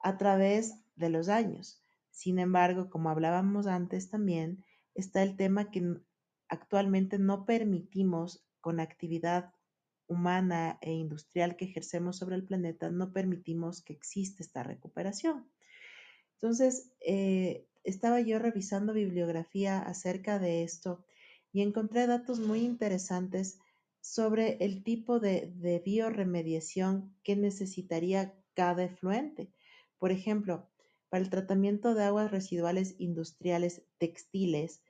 a 0.00 0.18
través 0.18 0.74
de 0.96 1.08
los 1.08 1.30
años. 1.30 1.82
Sin 2.10 2.38
embargo, 2.38 2.90
como 2.90 3.08
hablábamos 3.08 3.66
antes 3.66 4.10
también, 4.10 4.62
está 4.94 5.22
el 5.22 5.36
tema 5.36 5.70
que 5.70 5.96
actualmente 6.48 7.18
no 7.18 7.46
permitimos 7.46 8.44
con 8.64 8.80
actividad 8.80 9.52
humana 10.06 10.78
e 10.80 10.90
industrial 10.90 11.54
que 11.54 11.66
ejercemos 11.66 12.16
sobre 12.16 12.36
el 12.36 12.44
planeta, 12.44 12.88
no 12.88 13.12
permitimos 13.12 13.82
que 13.82 13.92
exista 13.92 14.42
esta 14.42 14.62
recuperación. 14.62 15.46
Entonces, 16.36 16.90
eh, 17.00 17.66
estaba 17.82 18.22
yo 18.22 18.38
revisando 18.38 18.94
bibliografía 18.94 19.80
acerca 19.80 20.38
de 20.38 20.62
esto 20.62 21.04
y 21.52 21.60
encontré 21.60 22.06
datos 22.06 22.38
muy 22.40 22.60
interesantes 22.60 23.58
sobre 24.00 24.56
el 24.64 24.82
tipo 24.82 25.20
de, 25.20 25.82
bioremediación 25.84 27.14
que 27.22 27.36
necesitaría 27.36 28.34
cada 28.54 28.84
efluente. 28.84 29.52
Por 29.98 30.10
ejemplo, 30.10 30.70
para 31.10 31.22
el 31.22 31.28
tratamiento 31.28 31.94
de 31.94 32.04
aguas 32.04 32.30
residuales 32.30 32.94
industriales 32.96 33.82
textiles 33.98 34.82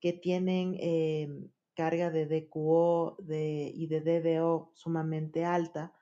que 0.00 0.12
tienen 0.12 0.76
em, 0.80 1.48
carga 1.74 2.10
de 2.10 2.26
DQO 2.26 3.16
y 3.28 3.86
de 3.86 4.00
DDO 4.00 4.72
sumamente 4.74 5.44
alta, 5.44 5.92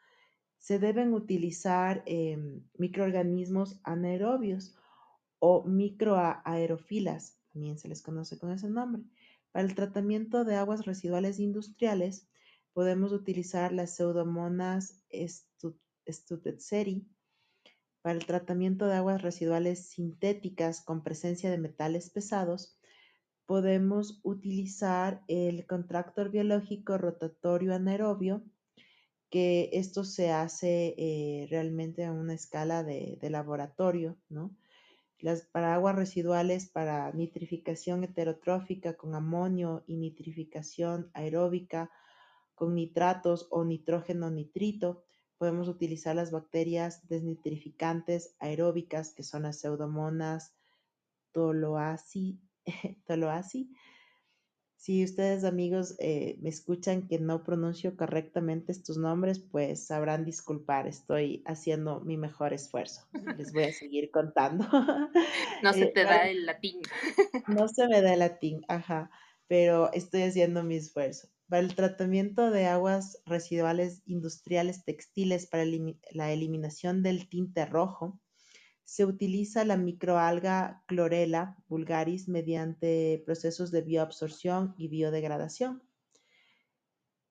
se 0.58 0.78
deben 0.78 1.14
utilizar 1.14 2.02
em, 2.06 2.62
microorganismos 2.76 3.80
anaerobios 3.82 4.76
o 5.38 5.64
microaerofilas, 5.64 7.38
también 7.52 7.78
se 7.78 7.88
les 7.88 8.02
conoce 8.02 8.38
con 8.38 8.52
ese 8.52 8.68
nombre. 8.68 9.02
Para 9.52 9.66
el 9.66 9.74
tratamiento 9.74 10.44
de 10.44 10.56
aguas 10.56 10.84
residuales 10.84 11.40
industriales, 11.40 12.28
podemos 12.72 13.12
utilizar 13.12 13.72
las 13.72 13.96
pseudomonas 13.96 15.02
stutetseri, 16.06 17.08
para 18.02 18.18
el 18.18 18.24
tratamiento 18.24 18.86
de 18.86 18.94
aguas 18.94 19.22
residuales 19.22 19.88
sintéticas 19.88 20.80
con 20.80 21.02
presencia 21.02 21.50
de 21.50 21.58
metales 21.58 22.10
pesados, 22.10 22.78
podemos 23.50 24.20
utilizar 24.22 25.24
el 25.26 25.66
contractor 25.66 26.30
biológico 26.30 26.96
rotatorio 26.98 27.74
anaerobio, 27.74 28.44
que 29.28 29.70
esto 29.72 30.04
se 30.04 30.30
hace 30.30 30.94
eh, 30.96 31.48
realmente 31.50 32.04
a 32.04 32.12
una 32.12 32.32
escala 32.32 32.84
de, 32.84 33.18
laboratorio, 33.28 34.16
¿no? 34.28 34.56
Para 35.50 35.74
aguas 35.74 35.96
residuales, 35.96 36.68
para 36.68 37.10
nitrificación 37.10 38.04
heterotrófica 38.04 38.94
con 38.94 39.16
amonio 39.16 39.82
y 39.88 39.96
nitrificación 39.96 41.10
aeróbica 41.12 41.90
con 42.54 42.76
nitratos 42.76 43.48
o 43.50 43.64
nitrógeno 43.64 44.30
nitrito, 44.30 45.02
podemos 45.38 45.66
utilizar 45.66 46.14
las 46.14 46.30
bacterias 46.30 47.08
desnitrificantes 47.08 48.36
aeróbicas, 48.38 49.12
que 49.12 49.24
son 49.24 49.42
las 49.42 49.58
pseudomonas 49.58 50.54
toloasi. 51.32 52.38
toloasi. 53.06 53.70
Si 54.80 55.04
ustedes 55.04 55.44
amigos 55.44 55.94
eh, 55.98 56.38
me 56.40 56.48
escuchan 56.48 57.06
que 57.06 57.18
no 57.18 57.44
pronuncio 57.44 57.98
correctamente 57.98 58.72
estos 58.72 58.96
nombres, 58.96 59.38
pues 59.38 59.86
sabrán 59.86 60.24
disculpar, 60.24 60.86
estoy 60.86 61.42
haciendo 61.44 62.00
mi 62.00 62.16
mejor 62.16 62.54
esfuerzo. 62.54 63.02
Les 63.36 63.52
voy 63.52 63.64
a 63.64 63.72
seguir 63.72 64.10
contando. 64.10 64.64
No 65.62 65.74
se 65.74 65.82
eh, 65.82 65.92
te 65.94 66.04
da 66.04 66.26
el 66.30 66.46
latín. 66.46 66.80
No 67.46 67.68
se 67.68 67.88
me 67.88 68.00
da 68.00 68.14
el 68.14 68.20
latín, 68.20 68.62
ajá, 68.68 69.10
pero 69.48 69.92
estoy 69.92 70.22
haciendo 70.22 70.62
mi 70.62 70.76
esfuerzo. 70.76 71.28
Para 71.50 71.60
el 71.60 71.74
tratamiento 71.74 72.50
de 72.50 72.64
aguas 72.64 73.20
residuales 73.26 74.00
industriales 74.06 74.82
textiles 74.86 75.46
para 75.46 75.66
la 76.12 76.32
eliminación 76.32 77.02
del 77.02 77.28
tinte 77.28 77.66
rojo, 77.66 78.18
se 78.90 79.04
utiliza 79.04 79.64
la 79.64 79.76
microalga 79.76 80.82
Chlorella 80.88 81.56
vulgaris 81.68 82.26
mediante 82.26 83.22
procesos 83.24 83.70
de 83.70 83.82
bioabsorción 83.82 84.74
y 84.76 84.88
biodegradación. 84.88 85.80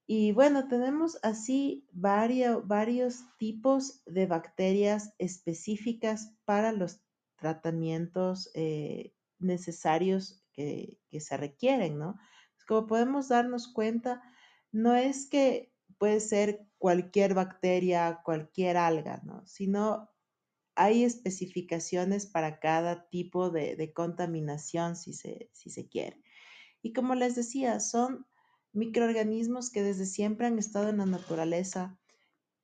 Y 0.08 0.32
bueno, 0.32 0.69
tenemos 0.69 1.19
así 1.22 1.86
varios 1.91 3.26
tipos 3.38 4.02
de 4.06 4.26
bacterias 4.26 5.13
específicas 5.17 6.34
para 6.45 6.72
los 6.72 7.02
tratamientos 7.36 8.50
eh, 8.54 9.13
necesarios 9.38 10.41
que, 10.54 10.98
que, 11.10 11.19
se 11.19 11.36
requieren, 11.36 12.00
¿no? 12.00 12.17
como 12.69 12.88
podemos 12.88 13.28
darnos 13.28 13.67
cuenta, 13.67 14.22
no 14.72 14.95
es 14.95 15.28
que 15.28 15.74
puede 15.98 16.22
ser 16.22 16.65
cualquier 16.78 17.34
bacteria, 17.34 18.22
cualquier 18.24 18.78
alga, 18.78 19.19
¿no? 19.26 19.45
Sino 19.45 20.10
hay 20.79 21.03
especificaciones 21.03 22.25
para 22.25 22.61
cada 22.61 23.09
tipo 23.09 23.49
de, 23.49 23.91
contaminación, 23.93 24.95
si 24.95 25.11
se, 25.11 25.49
si 25.51 25.69
se 25.69 25.89
quiere. 25.89 26.21
Y 26.81 26.93
como 26.93 27.15
les 27.15 27.35
decía, 27.35 27.81
son 27.81 28.25
microorganismos 28.71 29.71
que 29.71 29.83
desde 29.83 30.05
siempre 30.05 30.47
han 30.47 30.57
estado 30.57 30.87
en 30.87 30.99
la 30.99 31.05
naturaleza, 31.05 31.99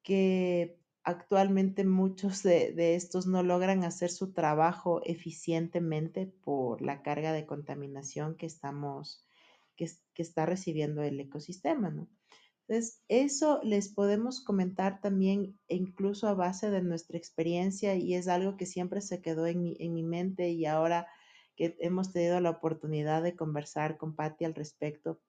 que 0.01 0.80
actualmente 1.04 1.84
muchos 1.84 2.41
de, 2.41 2.95
estos 2.95 3.28
no 3.28 3.43
logran 3.43 3.84
hacer 3.84 4.10
su 4.10 4.32
trabajo 4.32 5.01
eficientemente 5.04 6.25
por 6.25 6.82
la 6.82 7.01
carga 7.01 7.34
de 7.34 7.45
contaminación 7.45 8.38
que 8.38 8.45
estamos, 8.45 9.28
que, 9.75 9.89
está 10.15 10.45
recibiendo 10.45 11.04
el 11.04 11.19
ecosistema, 11.19 11.89
¿no? 11.89 12.08
Entonces, 12.67 13.04
eso 13.08 13.60
les 13.63 13.89
podemos 13.89 14.43
comentar 14.43 14.99
también 15.01 15.60
incluso 15.67 16.28
a 16.28 16.34
base 16.34 16.71
de 16.71 16.82
nuestra 16.82 17.17
experiencia 17.17 17.95
y 17.95 18.15
es 18.15 18.28
algo 18.28 18.58
que 18.58 18.65
siempre 18.65 19.01
se 19.01 19.21
quedó 19.21 19.45
en 19.45 19.62
mi, 19.62 19.78
en 19.80 19.93
mi 19.93 20.04
mente 20.04 20.49
y 20.49 20.65
ahora 20.65 21.08
que 21.56 21.78
hemos 21.80 22.12
tenido 22.12 22.39
la 22.41 22.49
oportunidad 22.49 23.23
de 23.23 23.36
conversar 23.36 23.97
con 23.97 24.15
Patti 24.15 24.45
al 24.45 24.56
respecto, 24.56 25.19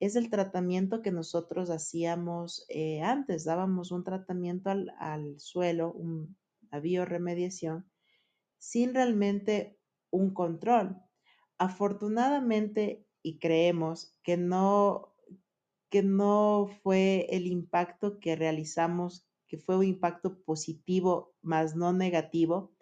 es 0.00 0.16
el 0.16 0.30
tratamiento 0.30 1.02
que 1.02 1.10
nosotros 1.10 1.70
hacíamos 1.70 2.64
eh, 2.68 3.02
antes. 3.02 3.44
Dábamos 3.44 3.90
un 3.90 4.04
tratamiento 4.04 4.70
al, 4.70 5.40
suelo, 5.40 5.92
una 5.92 6.80
bioremediación, 6.80 7.90
sin 8.58 8.94
realmente 8.94 9.78
un 10.10 10.32
control. 10.32 10.96
Afortunadamente, 11.58 13.04
y 13.22 13.38
creemos 13.40 14.16
que 14.22 14.36
no, 14.36 15.16
que 15.90 16.02
no 16.02 16.68
fue 16.82 17.26
el 17.30 17.46
impacto 17.46 18.18
que 18.20 18.36
realizamos, 18.36 19.26
que 19.46 19.58
fue 19.58 19.78
un 19.78 19.84
impacto 19.84 20.42
positivo, 20.42 21.34
más 21.42 21.76
no 21.76 21.92
negativo, 21.92 22.72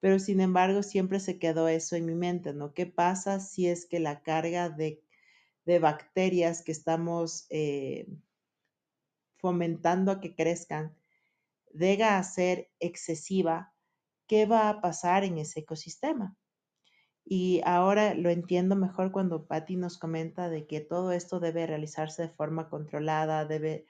pero 0.00 0.18
sin 0.18 0.40
embargo 0.40 0.82
siempre 0.82 1.20
se 1.20 1.38
quedó 1.38 1.68
eso 1.68 1.96
en 1.96 2.06
mi 2.06 2.14
mente, 2.14 2.54
¿no? 2.54 2.72
¿Qué 2.74 2.86
pasa 2.86 3.40
si 3.40 3.68
es 3.68 3.86
que 3.86 4.00
la 4.00 4.22
carga 4.22 4.70
de 4.70 5.02
de 5.64 5.78
bacterias 5.78 6.62
que 6.62 6.72
estamos 6.72 7.46
eh, 7.50 8.06
fomentando 9.36 10.10
a 10.10 10.20
que 10.20 10.34
crezcan 10.34 10.96
llega 11.72 12.18
a 12.18 12.22
ser 12.24 12.70
excesiva, 12.80 13.72
¿qué 14.26 14.46
va 14.46 14.68
a 14.68 14.80
pasar 14.80 15.24
en 15.24 15.38
ese 15.38 15.60
ecosistema? 15.60 16.36
Y 17.32 17.60
ahora 17.64 18.14
lo 18.14 18.28
entiendo 18.28 18.74
mejor 18.74 19.12
cuando 19.12 19.46
Patti 19.46 19.76
nos 19.76 19.98
comenta 19.98 20.48
de 20.48 20.66
que 20.66 20.80
todo 20.80 21.12
esto 21.12 21.38
debe 21.38 21.64
realizarse 21.64 22.22
de 22.22 22.28
forma 22.28 22.68
controlada, 22.68 23.44
debe 23.44 23.86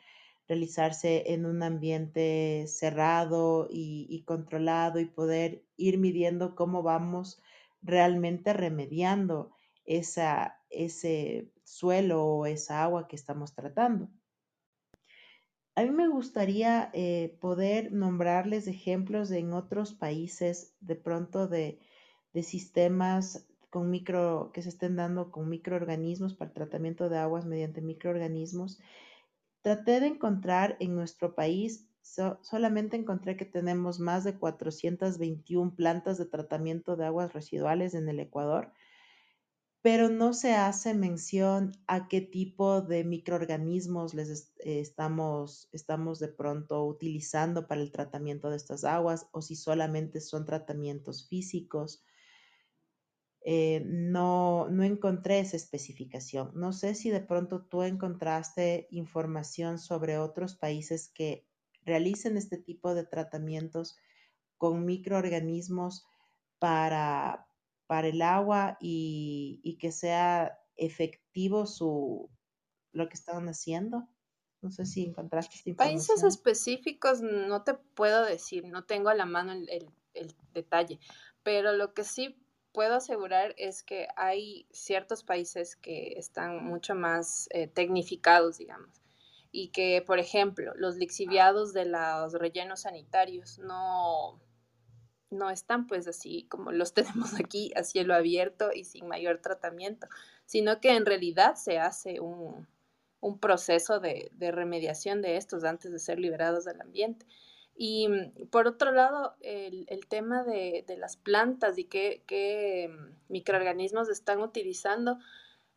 realizarse 0.46 1.32
en 1.32 1.46
un 1.46 1.62
ambiente 1.62 2.66
cerrado 2.68 3.66
y, 3.70 4.24
controlado 4.26 5.00
y 5.00 5.06
poder 5.06 5.64
ir 5.78 5.96
midiendo 5.96 6.54
cómo 6.54 6.82
vamos 6.82 7.40
realmente 7.80 8.52
remediando 8.52 9.52
esa, 9.86 10.60
ese 10.68 11.50
suelo 11.64 12.22
o 12.22 12.44
esa 12.44 12.82
agua 12.82 13.08
que 13.08 13.16
estamos 13.16 13.54
tratando. 13.54 14.10
A 15.76 15.82
mí 15.82 15.90
me 15.90 16.08
gustaría 16.08 16.90
eh, 16.92 17.38
poder 17.40 17.90
nombrarles 17.90 18.66
ejemplos 18.66 19.30
en 19.30 19.54
otros 19.54 19.94
países 19.94 20.74
de 20.80 20.96
pronto 20.96 21.48
de, 21.48 21.78
sistemas 22.42 23.46
con 23.70 23.90
micro, 23.90 24.50
que 24.52 24.62
se 24.62 24.68
estén 24.68 24.96
dando 24.96 25.30
con 25.30 25.48
microorganismos 25.48 26.34
para 26.34 26.48
el 26.48 26.54
tratamiento 26.54 27.08
de 27.08 27.18
aguas 27.18 27.46
mediante 27.46 27.80
microorganismos. 27.80 28.80
Traté 29.62 30.00
de 30.00 30.06
encontrar 30.06 30.76
en 30.80 30.94
nuestro 30.94 31.34
país, 31.34 31.88
solamente 32.42 32.96
encontré 32.96 33.36
que 33.36 33.44
tenemos 33.44 34.00
más 34.00 34.24
de 34.24 34.38
421 34.38 35.74
plantas 35.76 36.18
de 36.18 36.26
tratamiento 36.26 36.96
de 36.96 37.06
aguas 37.06 37.32
residuales 37.32 37.94
en 37.94 38.08
el 38.08 38.20
Ecuador 38.20 38.72
pero 39.82 40.10
no 40.10 40.34
se 40.34 40.52
hace 40.52 40.92
mención 40.94 41.72
a 41.86 42.08
qué 42.08 42.20
tipo 42.20 42.82
de 42.82 43.02
microorganismos 43.02 44.12
les 44.12 44.52
eh, 44.58 44.80
estamos, 44.80 45.68
estamos 45.72 46.18
de 46.18 46.28
pronto 46.28 46.84
utilizando 46.84 47.66
para 47.66 47.80
el 47.80 47.90
tratamiento 47.90 48.50
de 48.50 48.56
estas 48.56 48.84
aguas 48.84 49.26
o 49.32 49.40
si 49.40 49.56
solamente 49.56 50.20
son 50.20 50.44
tratamientos 50.44 51.26
físicos. 51.28 52.04
Eh, 53.42 53.82
no, 53.86 54.68
no 54.68 54.82
encontré 54.82 55.40
esa 55.40 55.56
especificación. 55.56 56.50
No 56.54 56.72
sé 56.72 56.94
si 56.94 57.10
de 57.10 57.20
pronto 57.20 57.62
tú 57.62 57.82
encontraste 57.82 58.86
información 58.90 59.78
sobre 59.78 60.18
otros 60.18 60.56
países 60.56 61.08
que 61.08 61.46
realicen 61.84 62.36
este 62.36 62.58
tipo 62.58 62.94
de 62.94 63.04
tratamientos 63.04 63.96
con 64.58 64.84
microorganismos 64.84 66.06
para, 66.58 67.48
para 67.86 68.08
el 68.08 68.20
agua 68.22 68.76
y, 68.80 69.76
que 69.80 69.90
sea 69.90 70.60
efectivo 70.76 71.66
su, 71.66 72.30
lo 72.92 73.08
que 73.08 73.14
estaban 73.14 73.48
haciendo. 73.48 74.06
No 74.60 74.70
sé 74.70 74.84
si 74.84 75.04
encontraste 75.04 75.56
esta 75.56 75.74
Países 75.82 76.22
específicos 76.22 77.22
no 77.22 77.64
te 77.64 77.72
puedo 77.74 78.24
decir, 78.24 78.66
no 78.66 78.84
tengo 78.84 79.08
a 79.08 79.14
la 79.14 79.24
mano 79.24 79.52
el, 79.52 79.90
detalle, 80.52 80.98
pero 81.42 81.72
lo 81.72 81.94
que 81.94 82.04
sí 82.04 82.39
puedo 82.72 82.94
asegurar 82.94 83.54
es 83.58 83.82
que 83.82 84.08
hay 84.16 84.66
ciertos 84.70 85.22
países 85.24 85.76
que 85.76 86.14
están 86.16 86.64
mucho 86.64 86.94
más 86.94 87.48
eh, 87.50 87.66
tecnificados, 87.66 88.58
digamos, 88.58 89.02
y 89.52 89.68
que, 89.68 90.02
por 90.06 90.18
ejemplo, 90.18 90.72
los 90.76 90.96
lixiviados 90.96 91.72
de 91.72 91.86
los 91.86 92.34
rellenos 92.34 92.82
sanitarios 92.82 93.58
no, 93.58 94.40
no 95.30 95.50
están 95.50 95.86
pues 95.86 96.06
así 96.08 96.46
como 96.48 96.72
los 96.72 96.92
tenemos 96.94 97.34
aquí 97.34 97.72
a 97.76 97.84
cielo 97.84 98.14
abierto 98.14 98.70
y 98.74 98.84
sin 98.84 99.08
mayor 99.08 99.38
tratamiento, 99.38 100.08
sino 100.44 100.80
que 100.80 100.94
en 100.96 101.06
realidad 101.06 101.54
se 101.54 101.78
hace 101.78 102.20
un, 102.20 102.68
proceso 103.40 104.00
de, 104.00 104.30
remediación 104.38 105.22
de 105.22 105.36
estos 105.36 105.64
antes 105.64 105.92
de 105.92 105.98
ser 105.98 106.18
liberados 106.18 106.64
del 106.64 106.80
ambiente. 106.80 107.26
Y 107.82 108.08
mm, 108.08 108.48
por 108.50 108.66
otro 108.66 108.92
lado, 108.92 109.36
el, 109.40 109.86
tema 110.06 110.44
de, 110.44 110.84
las 110.98 111.16
plantas 111.16 111.78
y 111.78 111.84
qué, 111.84 112.90
mm, 112.90 113.32
microorganismos 113.32 114.10
están 114.10 114.42
utilizando, 114.42 115.16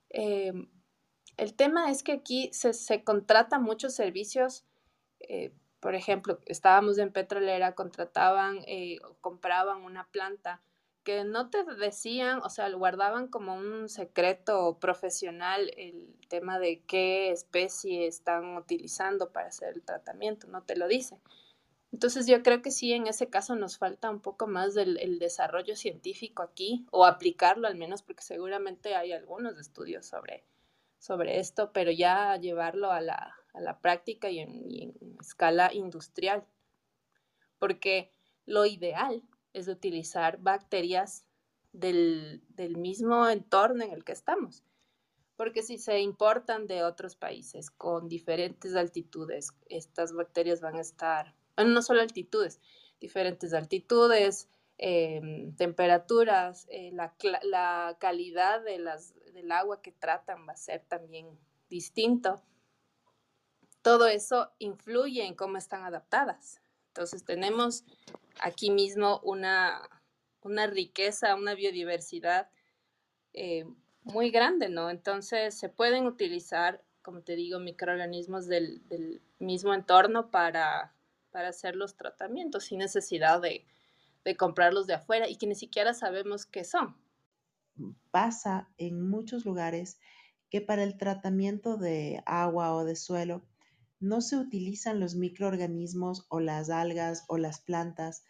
em, 0.09 0.67
el 1.37 1.53
tema 1.53 1.89
es 1.89 2.03
que 2.03 2.11
aquí 2.11 2.49
se, 2.51 2.73
se 2.73 3.05
contratan 3.05 3.63
muchos 3.63 3.95
servicios 3.95 4.65
eh, 5.29 5.53
por 5.79 5.95
ejemplo, 5.95 6.39
estábamos 6.45 6.97
en 6.97 7.11
petrolera, 7.11 7.75
contrataban 7.75 8.59
eh, 8.67 8.99
compraban 9.21 9.83
una 9.83 10.07
planta 10.11 10.61
que 11.03 11.23
no 11.25 11.49
te 11.49 11.63
decían, 11.63 12.39
o 12.43 12.49
sea, 12.49 12.69
guardaban 12.71 13.27
como 13.27 13.55
un 13.55 13.89
secreto 13.89 14.77
profesional 14.79 15.71
el 15.77 16.17
tema 16.29 16.59
de 16.59 16.81
qué 16.87 17.31
especie 17.31 18.07
están 18.07 18.57
utilizando 18.57 19.31
para 19.31 19.47
hacer 19.47 19.73
el 19.75 19.83
tratamiento, 19.83 20.47
no 20.47 20.63
te 20.63 20.77
lo 20.77 20.87
dicen. 20.87 21.19
Entonces 21.93 22.27
yo 22.27 22.43
creo 22.43 22.61
que 22.61 22.71
sí, 22.71 22.91
en 22.91 23.07
ese 23.07 23.29
caso 23.29 23.55
nos 23.55 23.77
falta 23.77 24.09
un 24.09 24.19
poco 24.19 24.47
más 24.47 24.73
del 24.73 25.19
desarrollo 25.19 25.75
científico 25.75 26.43
aquí, 26.43 26.85
o 26.91 27.05
aplicarlo 27.05 27.67
al 27.67 27.75
menos, 27.75 28.01
porque 28.01 28.23
seguramente 28.23 28.95
hay 28.95 29.13
algunos 29.13 29.57
estudios 29.59 30.05
sobre, 30.05 30.43
sobre 30.97 31.39
esto, 31.39 31.71
pero 31.71 31.91
ya 31.91 32.35
llevarlo 32.37 32.91
a 32.91 32.99
la, 32.99 33.35
a 33.53 33.61
la 33.61 33.79
práctica 33.79 34.29
y 34.29 34.39
en, 34.39 34.95
escala 35.21 35.71
industrial. 35.71 36.43
Porque 37.59 38.11
lo 38.45 38.65
ideal 38.65 39.21
es 39.53 39.67
utilizar 39.67 40.39
bacterias 40.39 41.25
del, 41.71 42.41
mismo 42.75 43.29
entorno 43.29 43.83
en 43.83 43.91
el 43.91 44.03
que 44.03 44.11
estamos. 44.11 44.63
Porque 45.35 45.61
si 45.61 45.77
se 45.77 45.99
importan 45.99 46.67
de 46.67 46.83
otros 46.83 47.15
países 47.15 47.69
con 47.71 48.07
diferentes 48.07 48.75
altitudes, 48.75 49.51
estas 49.67 50.13
bacterias 50.13 50.61
van 50.61 50.75
a 50.75 50.81
estar, 50.81 51.35
no 51.57 51.81
solo 51.81 52.01
altitudes, 52.01 52.59
diferentes 52.99 53.53
altitudes, 53.53 54.49
em, 54.77 55.55
temperaturas, 55.55 56.65
eh, 56.69 56.91
la, 56.93 57.13
la, 57.43 57.97
calidad 57.99 58.61
de 58.63 58.79
las, 58.79 59.13
del 59.33 59.51
agua 59.51 59.81
que 59.81 59.91
tratan 59.91 60.47
va 60.47 60.53
a 60.53 60.57
ser 60.57 60.83
también 60.87 61.27
distinto 61.69 62.41
todo 63.83 64.07
eso 64.07 64.51
influye 64.57 65.25
en 65.25 65.35
cómo 65.35 65.57
están 65.57 65.83
adaptadas. 65.83 66.61
Entonces 66.87 67.23
tenemos 67.23 67.83
aquí 68.39 68.71
mismo 68.71 69.19
una, 69.23 69.87
riqueza, 70.71 71.35
una 71.35 71.53
biodiversidad 71.53 72.49
eh, 73.33 73.65
muy 74.03 74.31
grande, 74.31 74.69
¿no? 74.69 74.89
Entonces 74.89 75.53
se 75.53 75.69
pueden 75.69 76.07
utilizar, 76.07 76.81
como 77.01 77.21
te 77.21 77.35
digo, 77.35 77.59
microorganismos 77.59 78.47
del, 78.47 78.81
mismo 79.39 79.73
entorno 79.73 80.31
para, 80.31 80.92
hacer 81.41 81.75
los 81.75 81.95
tratamientos 81.95 82.65
sin 82.65 82.79
necesidad 82.79 83.41
de, 83.41 83.65
comprarlos 84.37 84.87
de 84.87 84.93
afuera 84.93 85.27
y 85.27 85.37
que 85.37 85.47
ni 85.47 85.55
siquiera 85.55 85.93
sabemos 85.93 86.45
qué 86.45 86.63
son. 86.63 86.95
Pasa 88.11 88.69
en 88.77 89.01
muchos 89.09 89.45
lugares 89.45 89.99
que 90.49 90.61
para 90.61 90.83
el 90.83 90.97
tratamiento 90.97 91.77
de 91.77 92.21
agua 92.25 92.75
o 92.75 92.85
de 92.85 92.95
suelo 92.95 93.43
no 93.99 94.21
se 94.21 94.37
utilizan 94.37 94.99
los 94.99 95.15
microorganismos 95.15 96.25
o 96.29 96.39
las 96.39 96.69
algas 96.69 97.25
o 97.27 97.37
las 97.37 97.59
plantas 97.61 98.23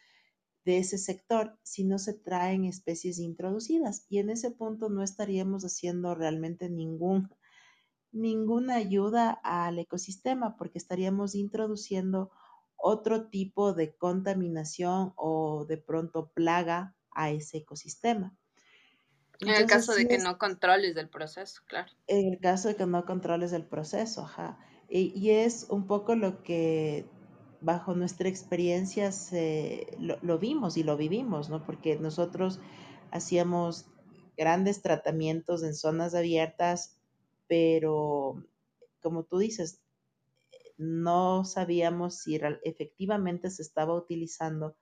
de 0.66 0.78
ese 0.78 0.98
sector, 0.98 1.60
sino 1.64 2.00
se 2.00 2.14
traen 2.14 2.64
especies 2.66 3.20
introducidas. 3.20 4.06
Y 4.10 4.20
en 4.20 4.30
ese 4.30 4.52
punto 4.52 4.90
no 4.90 5.04
estaríamos 5.04 5.64
haciendo 5.64 6.16
realmente 6.16 6.70
ninguna 8.12 8.76
ayuda 8.76 9.32
al 9.44 9.80
ecosistema 9.80 10.56
porque 10.56 10.78
estaríamos 10.78 11.36
introduciendo 11.36 12.32
otro 12.86 13.28
tipo 13.30 13.72
de 13.72 13.96
contaminación 13.96 15.14
o 15.16 15.66
de 15.66 15.78
pronto 15.78 16.32
plaga 16.34 16.94
a 17.12 17.32
ese 17.32 17.60
ecosistema. 17.60 18.36
en 19.40 19.50
el 19.50 19.66
caso 19.68 19.94
de 19.96 20.06
que 20.06 20.18
no 20.18 20.38
controles 20.38 20.98
el 20.98 21.08
proceso, 21.08 21.62
claro. 21.66 21.90
En 22.08 22.34
el 22.34 22.40
caso 22.42 22.68
de 22.68 22.76
que 22.76 22.86
no 22.86 23.06
controles 23.06 23.54
el 23.54 23.66
proceso, 23.66 24.24
ajá. 24.24 24.60
Y, 24.90 25.30
es 25.30 25.68
un 25.70 25.88
poco 25.88 26.16
lo 26.16 26.44
que 26.44 27.06
bajo 27.62 27.96
nuestra 27.96 28.28
experiencia 28.28 29.10
lo, 29.98 30.20
lo, 30.22 30.38
vimos 30.38 30.76
y 30.76 30.84
lo 30.84 30.98
vivimos, 30.98 31.50
¿no? 31.50 31.66
Porque 31.66 31.96
nosotros 31.96 32.60
hacíamos 33.12 33.86
grandes 34.36 34.82
tratamientos 34.82 35.64
en 35.64 35.74
zonas 35.74 36.16
abiertas, 36.16 36.98
pero 37.48 38.44
como 39.02 39.24
tú 39.24 39.38
dices, 39.38 39.80
no 40.78 41.46
sabíamos 41.46 42.20
si 42.20 42.40
efectivamente 42.64 43.50
se 43.50 43.62
estaba 43.62 43.96
utilizando 43.96 44.76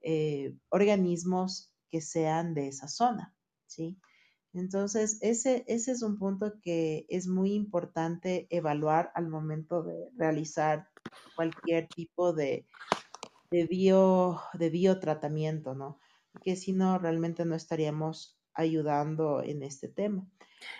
eh, 0.00 0.56
organismos 0.68 1.72
que 1.90 2.00
sean 2.00 2.54
de 2.54 2.68
esa 2.68 2.88
zona, 2.88 3.34
¿sí? 3.66 3.98
Entonces, 4.54 5.18
ese, 5.22 5.64
ese 5.66 5.92
es 5.92 6.02
un 6.02 6.18
punto 6.18 6.60
que 6.60 7.06
es 7.08 7.26
muy 7.26 7.54
importante 7.54 8.46
evaluar 8.50 9.10
al 9.14 9.28
momento 9.28 9.82
de 9.82 10.10
realizar 10.16 10.88
cualquier 11.36 11.88
tipo 11.88 12.32
de, 12.32 12.66
de, 13.50 13.66
bio, 13.66 14.40
de 14.54 14.68
biotratamiento, 14.68 15.74
¿no? 15.74 15.98
Porque 16.32 16.56
si 16.56 16.72
no, 16.72 16.98
realmente 16.98 17.44
no 17.44 17.54
estaríamos 17.54 18.38
ayudando 18.54 19.42
en 19.42 19.62
este 19.62 19.88
tema. 19.88 20.26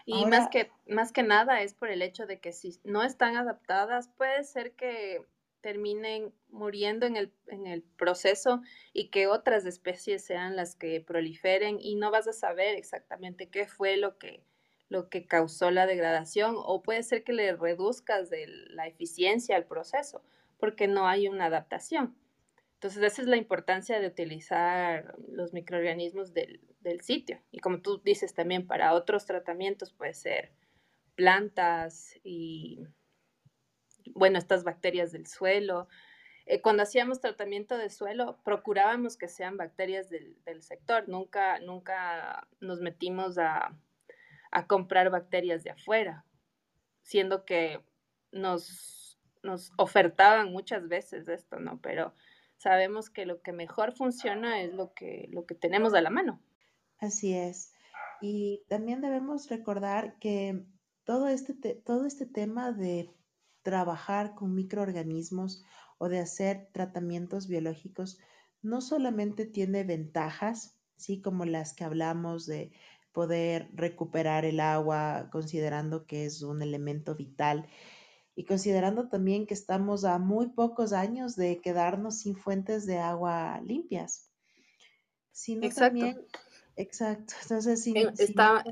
Y 0.07 0.27
más, 0.27 0.49
que, 0.49 0.71
más 0.87 1.13
que 1.13 1.23
nada 1.23 1.63
es 1.63 1.75
por 1.75 1.91
el 1.91 2.03
hecho 2.03 2.27
de 2.27 2.41
que 2.41 2.53
si 2.53 2.79
no 2.85 3.03
están 3.03 3.37
adaptadas, 3.37 4.09
puede 4.09 4.45
ser 4.45 4.73
que 4.73 5.27
terminen 5.61 6.35
muriendo 6.51 7.07
en 7.07 7.17
el, 7.17 7.33
en 7.47 7.67
el 7.67 7.83
proceso 7.83 8.61
y 8.93 9.09
que 9.09 9.29
otras 9.29 9.65
especies 9.65 10.25
sean 10.25 10.57
las 10.57 10.75
que 10.75 11.01
proliferen 11.01 11.79
y 11.81 11.95
no 11.95 12.11
vas 12.11 12.27
a 12.29 12.33
saber 12.33 12.77
exactamente 12.77 13.49
qué 13.49 13.67
fue 13.67 13.97
lo 13.97 14.19
que, 14.19 14.45
lo 14.89 15.09
que 15.09 15.27
causó 15.27 15.71
la 15.71 15.87
degradación 15.87 16.57
o 16.59 16.83
puede 16.83 17.03
ser 17.03 17.25
que 17.25 17.33
le 17.33 17.57
reduzcas 17.57 18.29
de 18.29 18.47
la 18.49 18.87
eficiencia 18.89 19.57
al 19.57 19.65
proceso 19.65 20.23
porque 20.59 20.87
no 20.87 21.09
hay 21.09 21.29
una 21.29 21.47
adaptación. 21.47 22.17
Entonces, 22.83 23.05
esa 23.05 23.23
es 23.23 23.29
la 23.29 23.37
importancia 23.37 24.01
de 24.01 24.09
utilizar 24.09 25.15
los 25.29 25.53
microorganismos 25.53 26.35
del, 26.35 26.61
del 26.81 27.01
sitio. 27.01 27.41
Y 27.53 27.61
como 27.61 27.81
tú 27.81 28.03
dices 28.03 28.35
también, 28.35 28.67
para 28.67 28.95
otros 28.95 29.25
tratamientos 29.25 29.93
puede 29.93 30.15
ser 30.15 30.51
plantas 31.15 32.19
y, 32.25 32.85
bueno, 34.17 34.37
estas 34.37 34.65
bacterias 34.65 35.13
del 35.13 35.29
suelo. 35.29 35.87
Eh, 36.45 36.61
cuando 36.61 36.83
hacíamos 36.83 37.21
tratamiento 37.21 37.79
de 37.79 37.89
suelo, 37.89 38.41
procurábamos 38.43 39.17
que 39.17 39.29
sean 39.29 39.57
bacterias 39.57 40.11
del, 40.11 40.63
sector. 40.65 41.09
Nunca, 41.09 41.61
nunca 41.61 42.49
nos 42.59 42.81
metimos 42.81 43.39
a, 43.39 43.79
a, 44.51 44.67
comprar 44.67 45.09
bacterias 45.09 45.63
de 45.63 45.71
afuera, 45.71 46.25
siendo 47.03 47.45
que 47.45 47.81
nos, 48.33 49.21
nos 49.45 49.71
ofertaban 49.77 50.51
muchas 50.51 50.89
veces 50.89 51.29
esto, 51.29 51.61
¿no? 51.61 51.81
Pero 51.81 52.13
sabemos 52.63 53.11
que 53.11 53.27
lo 53.27 53.43
que 53.43 53.53
mejor 53.53 53.93
funciona 53.93 54.63
es 54.63 54.73
lo 54.73 54.95
que, 54.95 55.29
lo 55.33 55.47
que 55.47 55.55
tenemos 55.55 55.95
a 55.95 56.01
la 56.01 56.11
mano. 56.11 56.41
Así 56.99 57.35
es. 57.35 57.73
Y 58.21 58.63
también 58.69 59.01
debemos 59.01 59.49
recordar 59.51 60.17
que 60.21 60.65
todo 61.05 61.27
este, 61.27 61.75
todo 61.75 62.07
este 62.07 62.25
tema 62.25 62.71
de 62.71 63.11
trabajar 63.63 64.37
con 64.37 64.55
microorganismos 64.55 65.65
o 65.99 66.09
de 66.09 66.21
hacer 66.21 66.69
tratamientos 66.73 67.49
biológicos 67.49 68.21
no 68.63 68.81
solamente 68.81 69.45
tiene 69.45 69.83
ventajas, 69.83 70.79
¿sí? 70.97 71.21
Como 71.21 71.45
las 71.45 71.75
que 71.75 71.83
hablamos 71.83 72.47
de 72.47 72.71
poder 73.11 73.71
recuperar 73.75 74.45
el 74.45 74.61
agua, 74.61 75.29
considerando 75.33 76.07
que 76.07 76.27
es 76.27 76.43
un 76.43 76.63
elemento 76.63 77.17
vital 77.17 77.67
y 78.35 78.45
considerando 78.45 79.09
también 79.09 79.47
que 79.47 79.55
estamos 79.55 80.05
a 80.05 80.19
muy 80.19 80.49
pocos 80.49 80.93
años 80.93 81.37
de 81.37 81.61
quedarnos 81.61 82.21
sin 82.21 82.37
fuentes 82.37 82.87
de 82.87 82.99
agua 82.99 83.61
limpias, 83.63 84.31
sino 85.33 85.69
también 85.71 86.27
Exacto. 86.77 87.35
Entonces, 87.43 87.83
sí, 87.83 87.95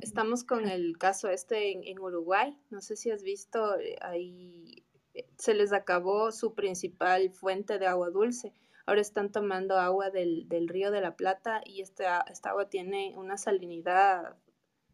estamos 0.00 0.44
con 0.44 0.66
el 0.68 0.96
caso 0.98 1.28
este 1.28 1.90
en, 1.90 1.98
Uruguay. 1.98 2.58
No 2.70 2.80
sé 2.80 2.96
si 2.96 3.10
has 3.10 3.22
visto, 3.22 3.78
eh, 3.78 3.96
ahí 4.00 4.84
eh, 5.14 5.28
se 5.36 5.54
les 5.54 5.72
acabó 5.72 6.32
su 6.32 6.54
principal 6.54 7.30
fuente 7.30 7.78
de 7.78 7.86
agua 7.86 8.10
dulce. 8.10 8.54
Ahora 8.86 9.02
están 9.02 9.30
tomando 9.30 9.76
agua 9.78 10.10
del, 10.10 10.46
río 10.68 10.90
de 10.90 11.00
la 11.00 11.14
Plata 11.14 11.60
y 11.64 11.82
esta, 11.82 12.22
esta 12.22 12.50
agua 12.50 12.68
tiene 12.68 13.14
una 13.16 13.36
salinidad 13.36 14.36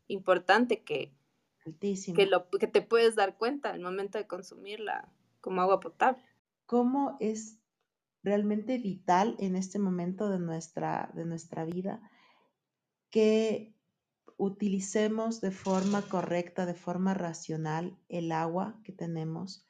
importante 0.09 0.83
que, 0.83 1.13
que, 2.15 2.27
lo, 2.27 2.49
que 2.51 2.67
te 2.67 2.83
puedes 2.83 3.17
dar 3.17 3.37
cuenta 3.37 3.71
al 3.71 3.81
momento 3.81 4.19
de 4.19 4.27
consumirla 4.27 5.13
como 5.41 5.61
agua 5.61 5.81
potable. 5.81 6.23
¿Cómo 6.67 7.17
es 7.21 7.59
realmente 8.23 8.79
vital 8.79 9.37
en 9.39 9.57
este 9.57 9.79
momento 9.79 10.29
de 10.29 10.39
nuestra, 10.39 11.11
de 11.15 11.25
nuestra 11.25 11.65
vida? 11.65 12.01
que 13.17 13.75
utilicemos 14.37 15.41
de 15.41 15.51
forma 15.51 16.03
correcta, 16.03 16.67
de 16.67 16.75
forma 16.75 17.15
racional 17.15 17.97
el 18.09 18.33
agua 18.33 18.79
que 18.85 18.93
tenemos, 18.93 19.67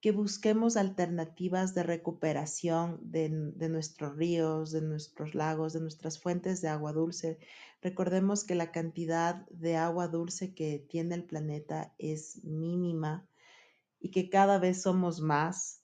que 0.00 0.12
busquemos 0.12 0.76
alternativas 0.76 1.74
de 1.74 1.82
recuperación 1.82 2.98
de, 3.02 3.28
nuestros 3.28 4.16
ríos, 4.16 4.72
de 4.72 4.80
nuestros 4.80 5.34
lagos, 5.34 5.72
de 5.74 5.80
nuestras 5.80 6.18
fuentes 6.18 6.62
de 6.62 6.68
agua 6.68 6.92
dulce. 6.92 7.38
Recordemos 7.82 8.44
que 8.44 8.54
la 8.54 8.72
cantidad 8.72 9.46
de 9.50 9.76
agua 9.76 10.08
dulce 10.08 10.54
que 10.54 10.78
tiene 10.88 11.14
el 11.14 11.24
planeta 11.24 11.94
es 11.98 12.42
mínima 12.44 13.28
y 14.00 14.10
que 14.10 14.30
cada 14.30 14.58
vez 14.58 14.82
somos 14.82 15.20
más. 15.20 15.82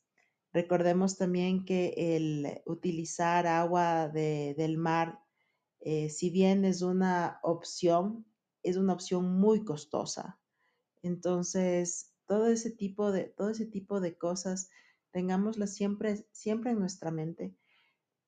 Recordemos 0.52 1.18
también 1.18 1.66
que 1.66 1.92
el 1.96 2.62
utilizar 2.64 3.46
agua 3.46 4.08
del 4.08 4.78
mar 4.78 5.20
eh, 5.88 6.10
si 6.10 6.30
bien 6.30 6.64
es 6.64 6.82
una 6.82 7.38
opción, 7.44 8.26
es 8.64 8.76
una 8.76 8.92
opción 8.92 9.38
muy 9.38 9.64
costosa. 9.64 10.36
Entonces, 11.00 12.12
todo 12.26 12.48
ese 12.48 12.70
tipo 12.70 13.12
de, 13.12 13.24
todo 13.24 13.50
ese 13.50 13.66
tipo 13.66 14.00
de 14.00 14.16
cosas, 14.16 14.70
tengámoslas 15.10 15.74
siempre, 15.74 16.26
siempre 16.32 16.72
en 16.72 16.80
nuestra 16.80 17.10
mente, 17.10 17.54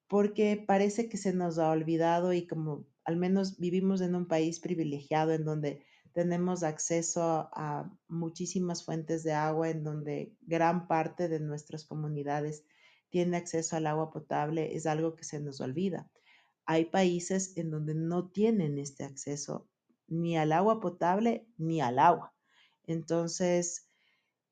porque 0.09 0.63
parece 0.67 1.09
que 1.09 1.17
se 1.17 1.33
nos 1.33 1.59
ha 1.59 1.71
olvidado 1.71 2.33
y 2.33 2.47
como 2.47 2.87
al 3.05 3.17
menos 3.17 3.59
vivimos 3.59 4.01
en 4.01 4.15
un 4.15 4.27
país 4.27 4.61
privilegiado 4.61 5.33
en 5.33 5.45
donde 5.45 5.85
tenemos 6.13 6.63
acceso 6.63 7.49
a 7.53 7.91
muchísimas 8.09 8.85
fuentes 8.85 9.23
de 9.23 9.33
agua, 9.33 9.71
en 9.71 9.85
donde 9.85 10.35
gran 10.43 10.89
parte 10.89 11.29
de 11.29 11.41
nuestras 11.41 11.85
comunidades 11.85 12.65
tiene 13.11 13.37
acceso 13.37 13.77
al 13.77 13.87
agua 13.87 14.11
potable, 14.11 14.77
es 14.77 14.87
algo 14.87 15.15
que 15.15 15.25
se 15.25 15.41
nos 15.41 15.61
olvida 15.61 16.11
hay 16.69 16.85
países 16.85 17.57
en 17.57 17.71
donde 17.71 17.95
no 17.95 18.29
tienen 18.29 18.79
este 18.79 19.03
acceso 19.03 19.67
ni 20.07 20.37
al 20.37 20.53
agua 20.53 20.81
potable 20.81 21.49
ni 21.57 21.81
al 21.81 21.99
agua. 21.99 22.35
Entonces, 22.85 23.88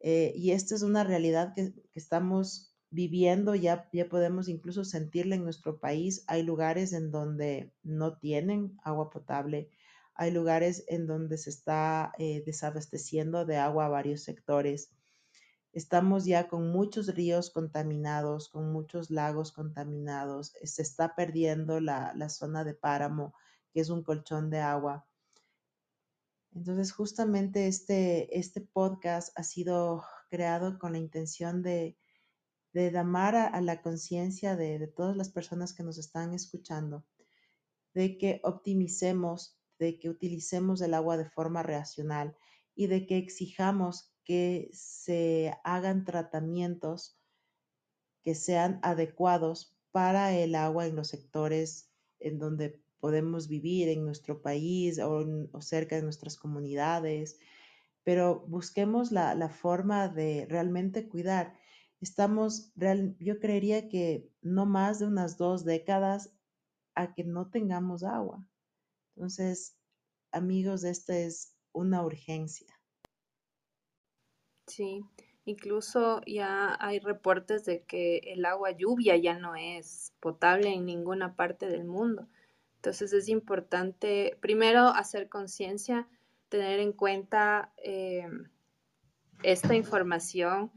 eh, 0.01 0.33
y 0.37 0.53
esta 0.53 0.75
es 0.75 0.83
una 0.83 1.05
realidad 1.05 1.53
que, 1.55 1.73
estamos 1.95 2.75
viviendo, 2.91 3.55
ya, 3.55 3.89
ya 3.93 4.09
podemos 4.09 4.49
incluso 4.49 4.85
sentirla 4.85 5.35
en 5.35 5.45
nuestro 5.45 5.79
país. 5.79 6.25
Hay 6.29 6.43
lugares 6.43 6.93
en 6.93 7.11
donde 7.11 7.73
no 7.83 8.19
tienen 8.19 8.79
agua 8.85 9.11
potable, 9.11 9.71
hay 10.15 10.31
lugares 10.31 10.85
en 10.89 11.07
donde 11.07 11.37
se 11.37 11.51
está 11.51 12.13
eh, 12.19 12.43
desabasteciendo 12.47 13.45
de 13.45 13.57
agua 13.57 13.87
a 13.87 13.91
varios 13.91 14.23
sectores. 14.23 14.91
Estamos 15.73 16.25
ya 16.25 16.49
con 16.49 16.71
muchos 16.71 17.15
ríos 17.15 17.51
contaminados, 17.51 18.49
con 18.49 18.73
muchos 18.73 19.11
lagos 19.11 19.53
contaminados. 19.53 20.55
Eh, 20.63 20.67
se 20.67 20.81
está 20.81 21.15
perdiendo 21.15 21.81
la, 21.81 22.15
zona 22.31 22.65
de 22.65 22.73
páramo, 22.73 23.35
que 23.75 23.81
es 23.81 23.91
un 23.91 24.03
colchón 24.03 24.49
de 24.49 24.61
agua. 24.61 25.07
Entonces, 26.57 26.91
justamente 26.91 27.67
este, 27.67 28.39
este 28.39 28.63
podcast 28.63 29.39
ha 29.39 29.43
sido 29.43 30.03
creado 30.31 30.79
con 30.79 30.93
la 30.93 30.99
intención 30.99 31.63
de, 31.63 31.99
de 32.73 32.91
llamar 32.91 33.37
a, 33.37 33.61
la 33.61 33.83
conciencia 33.83 34.57
de, 34.57 34.79
de, 34.79 34.87
todas 34.87 35.19
las 35.19 35.29
personas 35.29 35.75
que 35.75 35.83
nos 35.83 35.99
están 35.99 36.33
escuchando, 36.33 37.05
de 37.93 38.17
que 38.17 38.41
optimicemos, 38.43 39.61
de 39.79 39.99
que 39.99 40.09
utilicemos 40.09 40.81
el 40.81 40.95
agua 40.95 41.19
de 41.19 41.29
forma 41.29 41.63
racional 41.63 42.35
y 42.75 42.87
de 42.87 43.07
que 43.07 43.19
exijamos 43.19 44.15
que 44.25 44.71
se 44.73 45.53
hagan 45.63 46.07
tratamientos 46.07 47.21
que 48.23 48.35
sean 48.35 48.81
adecuados 48.83 49.77
para 49.93 50.35
el 50.35 50.55
agua 50.55 50.87
en 50.87 50.97
los 50.97 51.09
sectores 51.09 51.91
en 52.19 52.39
donde 52.39 52.83
podemos 53.01 53.49
vivir 53.49 53.89
en 53.89 54.05
nuestro 54.05 54.43
país 54.43 54.99
o, 54.99 55.61
cerca 55.61 55.97
de 55.97 56.03
nuestras 56.03 56.37
comunidades, 56.37 57.39
pero 58.05 58.45
busquemos 58.47 59.13
la, 59.13 59.49
forma 59.49 60.09
de 60.09 60.47
realmente 60.49 61.09
cuidar. 61.09 61.59
estamos, 62.01 62.73
real, 62.77 63.17
yo 63.19 63.41
creería 63.41 63.89
que 63.89 64.29
no 64.43 64.67
más 64.67 64.99
de 64.99 65.07
unas 65.07 65.37
dos 65.39 65.65
décadas 65.65 66.33
a 66.95 67.15
que 67.15 67.25
no 67.25 67.51
tengamos 67.51 68.05
agua. 68.05 68.45
Entonces, 69.17 69.77
amigos, 70.33 70.85
esta 70.85 71.17
es 71.19 71.55
una 71.73 72.05
urgencia. 72.05 72.73
Sí, 74.67 75.05
incluso 75.45 76.21
ya 76.27 76.77
hay 76.81 76.99
reportes 76.99 77.65
de 77.65 77.85
que 77.85 78.19
el 78.19 78.45
agua 78.45 78.73
lluvia 78.73 79.17
ya 79.17 79.39
no 79.39 79.55
es 79.55 80.13
potable 80.21 80.73
en 80.73 80.85
ninguna 80.87 81.37
parte 81.37 81.67
del 81.67 81.85
mundo. 81.85 82.29
Entonces 82.87 83.13
es 83.15 83.29
importante 83.29 84.39
primero 84.41 84.87
hacer 84.87 85.29
conciencia, 85.29 86.07
tener 86.49 86.79
en 86.79 86.93
cuenta 86.93 87.73
eh, 87.79 88.29
esta 89.43 89.75
información, 89.75 90.71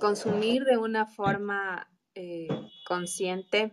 consumir 0.00 0.64
de 0.64 0.76
una 0.76 1.06
forma 1.06 1.88
eh, 2.16 2.48
consciente 2.84 3.72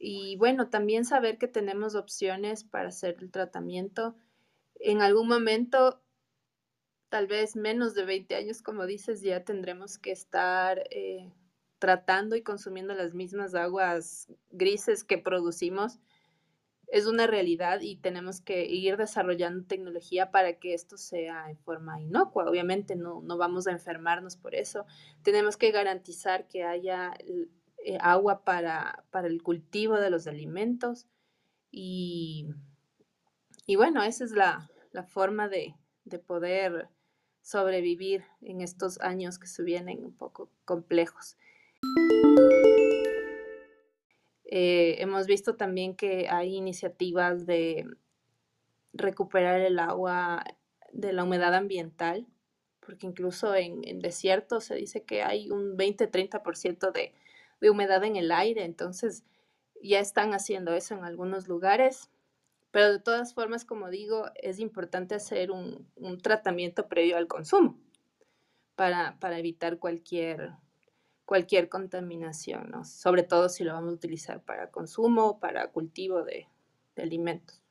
y 0.00 0.34
bueno, 0.34 0.68
también 0.68 1.04
saber 1.04 1.38
que 1.38 1.46
tenemos 1.46 1.94
opciones 1.94 2.64
para 2.64 2.88
hacer 2.88 3.18
el 3.20 3.30
tratamiento. 3.30 4.16
En 4.80 5.00
algún 5.00 5.28
momento 5.28 6.02
tal 7.08 7.28
vez 7.28 7.54
menos 7.54 7.94
de 7.94 8.04
20 8.04 8.34
años, 8.34 8.62
como 8.62 8.84
dices, 8.86 9.22
ya 9.22 9.44
tendremos 9.44 9.96
que 9.96 10.10
estar 10.10 10.82
eh, 10.90 11.32
tratando 11.78 12.34
y 12.34 12.42
consumiendo 12.42 12.94
las 12.94 13.14
mismas 13.14 13.54
aguas 13.54 14.26
grises 14.50 15.04
que 15.04 15.18
producimos. 15.18 16.00
Es 16.92 17.06
una 17.06 17.26
realidad 17.26 17.80
y 17.80 17.96
tenemos 17.96 18.42
que 18.42 18.66
ir 18.66 18.98
desarrollando 18.98 19.64
tecnología 19.64 20.30
para 20.30 20.58
que 20.58 20.74
esto 20.74 20.98
sea 20.98 21.48
en 21.48 21.56
forma 21.56 21.98
inocua. 22.02 22.44
Obviamente 22.44 22.96
no, 22.96 23.22
no 23.22 23.38
vamos 23.38 23.66
a 23.66 23.72
enfermarnos 23.72 24.36
por 24.36 24.54
eso. 24.54 24.84
Tenemos 25.22 25.56
que 25.56 25.70
garantizar 25.70 26.48
que 26.48 26.64
haya 26.64 27.14
eh, 27.84 27.96
agua 27.98 28.44
para, 28.44 29.06
para, 29.10 29.28
el 29.28 29.42
cultivo 29.42 29.98
de 29.98 30.10
los 30.10 30.26
alimentos 30.26 31.06
y, 31.70 32.50
y 33.64 33.76
bueno, 33.76 34.02
esa 34.02 34.24
es 34.24 34.32
la, 34.32 34.70
la 34.90 35.02
forma 35.02 35.48
de, 35.48 35.74
de 36.04 36.18
poder 36.18 36.90
sobrevivir 37.40 38.24
en 38.42 38.60
estos 38.60 39.00
años 39.00 39.38
que 39.38 39.46
se 39.46 39.62
vienen 39.62 40.04
un 40.04 40.14
poco 40.14 40.50
complejos. 40.66 41.38
Eh, 44.54 45.00
hemos 45.00 45.26
visto 45.26 45.56
también 45.56 45.96
que 45.96 46.28
hay 46.28 46.56
iniciativas 46.56 47.46
de 47.46 47.86
recuperar 48.92 49.62
el 49.62 49.78
agua 49.78 50.44
de 50.92 51.14
la 51.14 51.24
humedad 51.24 51.54
ambiental, 51.54 52.26
porque 52.80 53.06
incluso 53.06 53.54
en, 53.54 53.80
en 53.88 54.00
desiertos 54.00 54.64
se 54.64 54.74
dice 54.74 55.04
que 55.04 55.22
hay 55.22 55.50
un 55.50 55.78
20-30% 55.78 56.92
de, 56.92 57.14
de 57.62 57.70
humedad 57.70 58.04
en 58.04 58.16
el 58.16 58.30
aire, 58.30 58.64
entonces 58.64 59.24
ya 59.82 60.00
están 60.00 60.34
haciendo 60.34 60.74
eso 60.74 60.94
en 60.96 61.04
algunos 61.04 61.48
lugares. 61.48 62.10
Pero 62.72 62.92
de 62.92 62.98
todas 62.98 63.32
formas, 63.32 63.64
como 63.64 63.88
digo, 63.88 64.26
es 64.34 64.58
importante 64.58 65.14
hacer 65.14 65.50
un, 65.50 65.88
un 65.96 66.18
tratamiento 66.18 66.88
previo 66.88 67.16
al 67.16 67.26
consumo 67.26 67.80
para, 68.74 69.18
para 69.18 69.38
evitar 69.38 69.78
cualquier, 69.78 70.52
cualquier 71.32 71.70
contaminación, 71.70 72.84
sobre 72.84 73.22
todo 73.22 73.48
si 73.48 73.64
lo 73.64 73.72
vamos 73.72 73.92
a 73.92 73.94
utilizar 73.94 74.44
para 74.44 74.70
consumo 74.70 75.28
o 75.28 75.40
para 75.40 75.66
cultivo 75.68 76.24
de, 76.24 76.46
de 76.94 77.02
alimentos. 77.02 77.62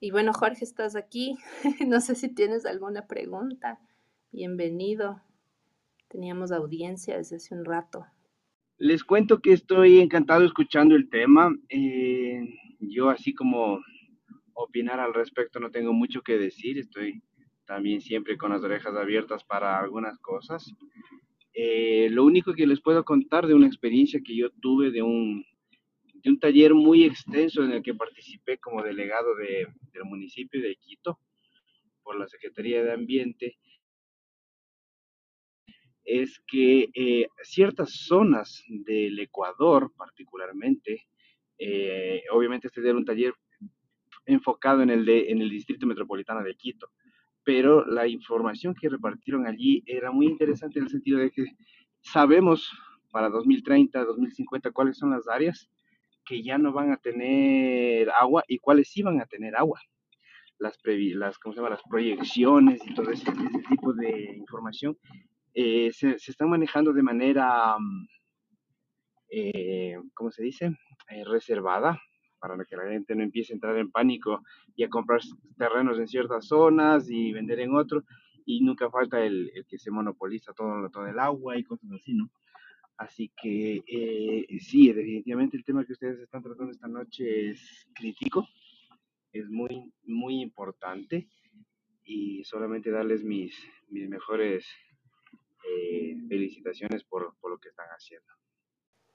Y 0.00 0.10
bueno, 0.10 0.32
Jorge, 0.32 0.64
estás 0.64 0.96
aquí. 0.96 1.36
no 1.86 2.00
sé 2.00 2.14
si 2.14 2.34
tienes 2.34 2.64
alguna 2.64 3.06
pregunta. 3.06 3.78
Bienvenido. 4.32 5.20
Teníamos 6.08 6.50
audiencia 6.50 7.18
desde 7.18 7.36
hace 7.36 7.54
un 7.54 7.66
rato. 7.66 8.06
Les 8.78 9.04
cuento 9.04 9.42
que 9.42 9.52
estoy 9.52 10.00
encantado 10.00 10.42
escuchando 10.42 10.96
el 10.96 11.10
tema. 11.10 11.54
Eh, 11.68 12.40
yo 12.80 13.10
así 13.10 13.34
como 13.34 13.80
opinar 14.54 14.98
al 14.98 15.12
respecto 15.12 15.60
no 15.60 15.70
tengo 15.70 15.92
mucho 15.92 16.22
que 16.22 16.38
decir, 16.38 16.78
estoy 16.78 17.22
también 17.66 18.00
siempre 18.00 18.38
con 18.38 18.52
las 18.52 18.62
orejas 18.62 18.94
abiertas 18.94 19.44
para 19.44 19.78
algunas 19.78 20.18
cosas. 20.20 20.72
Eh, 21.58 22.10
lo 22.10 22.26
único 22.26 22.52
que 22.52 22.66
les 22.66 22.82
puedo 22.82 23.02
contar 23.02 23.46
de 23.46 23.54
una 23.54 23.66
experiencia 23.66 24.20
que 24.22 24.36
yo 24.36 24.50
tuve 24.60 24.90
de 24.90 25.00
un, 25.00 25.42
de 26.12 26.28
un 26.28 26.38
taller 26.38 26.74
muy 26.74 27.02
extenso 27.04 27.64
en 27.64 27.72
el 27.72 27.82
que 27.82 27.94
participé 27.94 28.58
como 28.58 28.82
delegado 28.82 29.34
de, 29.36 29.66
del 29.94 30.04
municipio 30.04 30.60
de 30.60 30.76
Quito 30.76 31.18
por 32.02 32.18
la 32.18 32.28
Secretaría 32.28 32.84
de 32.84 32.92
Ambiente, 32.92 33.56
es 36.04 36.38
que 36.46 36.90
eh, 36.92 37.26
ciertas 37.42 37.90
zonas 38.06 38.62
del 38.68 39.18
Ecuador 39.18 39.94
particularmente, 39.96 41.06
eh, 41.56 42.22
obviamente 42.32 42.66
este 42.66 42.82
era 42.82 42.98
un 42.98 43.06
taller 43.06 43.32
enfocado 44.26 44.82
en 44.82 44.90
el, 44.90 45.06
de, 45.06 45.30
en 45.30 45.40
el 45.40 45.48
Distrito 45.48 45.86
Metropolitano 45.86 46.44
de 46.44 46.54
Quito, 46.54 46.90
pero 47.46 47.86
la 47.86 48.08
información 48.08 48.74
que 48.74 48.88
repartieron 48.88 49.46
allí 49.46 49.80
era 49.86 50.10
muy 50.10 50.26
interesante 50.26 50.80
en 50.80 50.86
el 50.86 50.90
sentido 50.90 51.20
de 51.20 51.30
que 51.30 51.44
sabemos 52.00 52.68
para 53.12 53.30
2030, 53.30 54.04
2050 54.04 54.72
cuáles 54.72 54.98
son 54.98 55.12
las 55.12 55.28
áreas 55.28 55.70
que 56.24 56.42
ya 56.42 56.58
no 56.58 56.72
van 56.72 56.90
a 56.90 56.96
tener 56.96 58.10
agua 58.10 58.42
y 58.48 58.58
cuáles 58.58 58.90
sí 58.90 59.00
van 59.04 59.20
a 59.20 59.26
tener 59.26 59.54
agua. 59.54 59.80
Las, 60.58 60.76
previ 60.78 61.14
las, 61.14 61.38
¿cómo 61.38 61.52
se 61.52 61.60
llama? 61.60 61.70
las 61.70 61.82
proyecciones 61.88 62.80
y 62.84 62.94
todo 62.94 63.12
ese, 63.12 63.30
ese 63.30 63.62
tipo 63.68 63.92
de 63.92 64.34
información 64.36 64.98
eh, 65.54 65.92
se, 65.92 66.18
se, 66.18 66.32
están 66.32 66.50
manejando 66.50 66.92
de 66.92 67.02
manera, 67.02 67.76
eh, 69.28 69.96
¿cómo 70.14 70.32
se 70.32 70.42
dice? 70.42 70.76
Eh, 71.10 71.22
reservada, 71.24 71.96
para 72.48 72.64
que 72.64 72.76
la 72.76 72.88
gente 72.88 73.14
no 73.14 73.22
empiece 73.22 73.52
a 73.52 73.56
entrar 73.56 73.76
en 73.76 73.90
pánico 73.90 74.42
y 74.76 74.84
a 74.84 74.88
comprar 74.88 75.20
terrenos 75.56 75.98
en 75.98 76.08
ciertas 76.08 76.46
zonas 76.46 77.10
y 77.10 77.32
vender 77.32 77.60
en 77.60 77.74
otro, 77.74 78.04
y 78.44 78.60
nunca 78.60 78.88
falta 78.90 79.24
el, 79.24 79.50
el 79.54 79.66
que 79.66 79.78
se 79.78 79.90
monopoliza 79.90 80.52
todo, 80.52 80.88
todo 80.90 81.06
el 81.06 81.18
agua 81.18 81.58
y 81.58 81.64
cosas 81.64 81.90
así, 81.92 82.14
¿no? 82.14 82.30
Así 82.96 83.30
que 83.40 83.82
eh, 83.86 84.58
sí, 84.60 84.92
definitivamente 84.92 85.56
el 85.56 85.64
tema 85.64 85.84
que 85.84 85.92
ustedes 85.92 86.18
están 86.20 86.42
tratando 86.42 86.72
esta 86.72 86.88
noche 86.88 87.50
es 87.50 87.86
crítico, 87.94 88.48
es 89.32 89.50
muy, 89.50 89.92
muy 90.04 90.40
importante 90.40 91.28
y 92.04 92.42
solamente 92.44 92.90
darles 92.90 93.22
mis, 93.22 93.54
mis 93.88 94.08
mejores 94.08 94.66
eh, 95.68 96.16
felicitaciones 96.28 97.04
por, 97.04 97.36
por 97.38 97.50
lo 97.50 97.58
que 97.58 97.68
están 97.68 97.88
haciendo. 97.88 98.32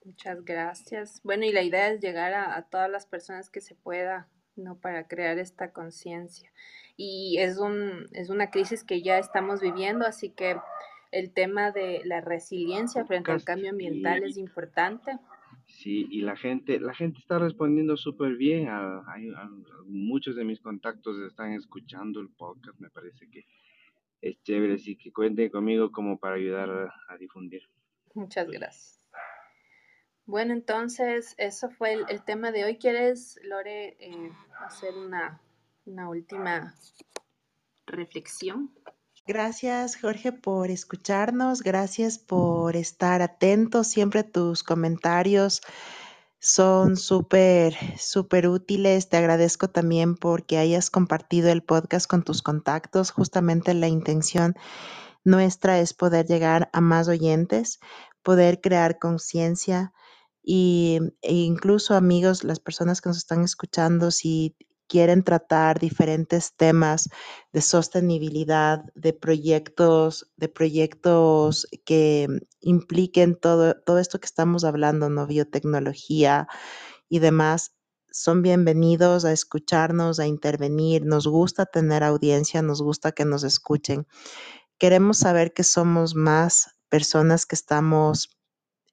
Muchas 0.04 0.44
gracias. 0.44 1.22
Bueno, 1.24 1.46
y 1.46 1.52
la 1.52 1.62
idea 1.62 1.90
es 1.90 2.02
llegar 2.02 2.34
a, 2.34 2.56
a 2.56 2.64
todas 2.64 2.90
las 2.90 3.06
personas 3.06 3.50
que 3.50 3.62
se 3.62 3.76
pueda, 3.76 4.28
¿no? 4.56 4.80
Para 4.80 5.08
crear 5.08 5.38
esta 5.38 5.72
conciencia. 5.72 6.52
Y 6.98 7.38
es, 7.40 7.58
un, 7.58 8.08
es 8.12 8.30
una 8.30 8.50
crisis 8.50 8.84
que 8.84 9.02
ya 9.02 9.18
estamos 9.20 9.62
viviendo, 9.62 10.06
así 10.06 10.30
que 10.30 10.58
el 11.12 11.34
tema 11.34 11.72
de 11.72 12.02
la 12.06 12.22
resiliencia 12.22 13.06
frente 13.06 13.32
al 13.32 13.44
cambio 13.44 13.70
ambiental 13.70 14.24
es 14.24 14.38
importante. 14.38 15.18
Sí, 15.66 16.08
y 16.10 16.22
la 16.22 16.36
gente, 16.36 16.80
la 16.80 16.94
gente 16.94 17.20
está 17.20 17.38
respondiendo 17.40 17.96
súper 17.96 18.36
bien. 18.36 18.70
A, 18.70 19.00
a, 19.00 19.16
a, 19.38 19.50
muchos 19.86 20.36
de 20.36 20.44
mis 20.44 20.60
contactos 20.60 21.18
están 21.20 21.54
escuchando 21.54 22.20
el 22.20 22.30
podcast. 22.30 22.80
Me 22.80 22.90
parece 22.90 23.30
que 23.30 23.46
es 24.22 24.42
chévere, 24.44 24.76
así 24.76 24.96
que 24.96 25.12
cuenten 25.12 25.50
conmigo 25.50 25.92
como 25.92 26.20
para 26.20 26.36
ayudar 26.36 26.70
a, 26.70 27.14
a 27.14 27.18
difundir. 27.18 27.62
Muchas 28.14 28.50
gracias. 28.50 29.01
Bueno, 30.32 30.54
entonces 30.54 31.36
eso 31.38 31.70
fue 31.70 31.92
el, 32.08 32.22
tema 32.24 32.54
de 32.54 32.64
hoy. 32.64 32.78
¿Quieres, 32.78 33.38
Lore, 33.44 33.98
eh, 34.00 34.32
hacer 34.66 34.94
una, 34.96 35.42
una 35.86 36.08
última 36.08 36.74
reflexión? 37.86 38.72
Gracias, 39.28 39.98
Jorge, 40.00 40.32
por 40.32 40.72
escucharnos. 40.72 41.64
Gracias 41.64 42.18
por 42.18 42.78
estar 42.78 43.22
atentos. 43.22 43.88
Siempre 43.88 44.24
tus 44.24 44.64
comentarios 44.64 45.64
son 46.40 46.96
súper, 46.96 47.76
súper 48.00 48.48
útiles. 48.48 49.10
Te 49.10 49.18
agradezco 49.18 49.70
también 49.70 50.16
porque 50.16 50.60
hayas 50.60 50.90
compartido 50.90 51.52
el 51.52 51.62
podcast 51.62 52.10
con 52.10 52.24
tus 52.24 52.42
contactos. 52.42 53.12
Justamente 53.12 53.74
la 53.74 53.90
intención 53.90 54.56
nuestra 55.26 55.82
es 55.82 55.94
poder 55.94 56.26
llegar 56.26 56.70
a 56.72 56.80
más 56.80 57.10
oyentes, 57.10 57.82
poder 58.24 58.62
crear 58.62 58.98
conciencia 58.98 59.92
y, 60.44 61.00
e 61.22 61.34
incluso 61.34 61.96
amigos, 61.96 62.44
las 62.44 62.60
personas 62.60 63.02
que 63.02 63.10
nos 63.10 63.18
están 63.18 63.44
escuchando, 63.44 64.12
si 64.12 64.56
quieren 64.88 65.24
tratar 65.24 65.80
diferentes 65.80 66.54
temas 66.58 67.10
de 67.54 67.62
sostenibilidad, 67.62 68.84
de 68.94 69.14
proyectos, 69.14 70.30
de 70.36 70.50
proyectos 70.50 71.66
que 71.86 72.28
impliquen 72.60 73.36
todo, 73.36 73.76
todo 73.86 74.00
esto 74.00 74.20
que 74.20 74.26
estamos 74.26 74.66
hablando, 74.66 75.10
¿no? 75.10 75.28
Biotecnología 75.28 76.48
y 77.08 77.20
demás, 77.20 77.74
son 78.12 78.42
bienvenidos 78.42 79.24
a 79.24 79.32
escucharnos, 79.32 80.20
a 80.20 80.28
intervenir. 80.28 81.06
Nos 81.06 81.26
gusta 81.26 81.66
tener 81.66 82.04
audiencia, 82.04 82.62
nos 82.62 82.82
gusta 82.82 83.14
que 83.14 83.24
nos 83.24 83.44
escuchen. 83.44 84.08
Queremos 84.78 85.20
saber 85.20 85.54
que 85.54 85.64
somos 85.64 86.16
más 86.16 86.76
personas 86.90 87.46
que 87.46 87.56
estamos 87.56 88.41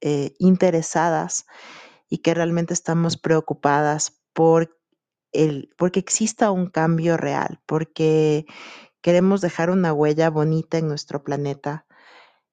eh, 0.00 0.34
interesadas 0.38 1.46
y 2.08 2.18
que 2.18 2.34
realmente 2.34 2.74
estamos 2.74 3.16
preocupadas 3.16 4.20
por 4.32 4.78
el, 5.32 5.74
porque 5.76 6.00
exista 6.00 6.50
un 6.50 6.68
cambio 6.68 7.16
real, 7.16 7.60
porque 7.66 8.46
queremos 9.00 9.40
dejar 9.40 9.70
una 9.70 9.92
huella 9.92 10.30
bonita 10.30 10.78
en 10.78 10.88
nuestro 10.88 11.22
planeta. 11.22 11.86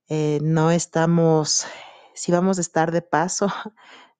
Eh, 0.07 0.39
no 0.41 0.71
estamos, 0.71 1.65
si 2.13 2.31
vamos 2.31 2.57
a 2.57 2.61
estar 2.61 2.91
de 2.91 3.01
paso, 3.01 3.47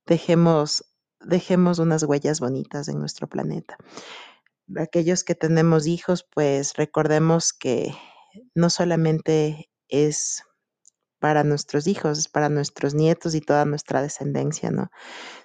dejemos, 0.05 0.85
dejemos 1.19 1.79
unas 1.79 2.03
huellas 2.03 2.39
bonitas 2.39 2.87
en 2.87 2.99
nuestro 2.99 3.27
planeta. 3.27 3.77
Aquellos 4.77 5.23
que 5.23 5.35
tenemos 5.35 5.85
hijos, 5.85 6.23
pues 6.23 6.73
recordemos 6.75 7.53
que 7.53 7.95
no 8.55 8.69
solamente 8.69 9.69
es 9.87 10.43
para 11.19 11.43
nuestros 11.43 11.87
hijos, 11.87 12.27
para 12.27 12.49
nuestros 12.49 12.93
nietos 12.93 13.35
y 13.35 13.41
toda 13.41 13.65
nuestra 13.65 14.01
descendencia, 14.01 14.71
¿no? 14.71 14.91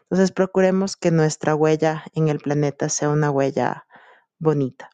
Entonces 0.02 0.32
procuremos 0.32 0.96
que 0.96 1.10
nuestra 1.10 1.54
huella 1.54 2.04
en 2.14 2.28
el 2.28 2.38
planeta 2.38 2.88
sea 2.88 3.10
una 3.10 3.30
huella 3.30 3.86
bonita. 4.38 4.90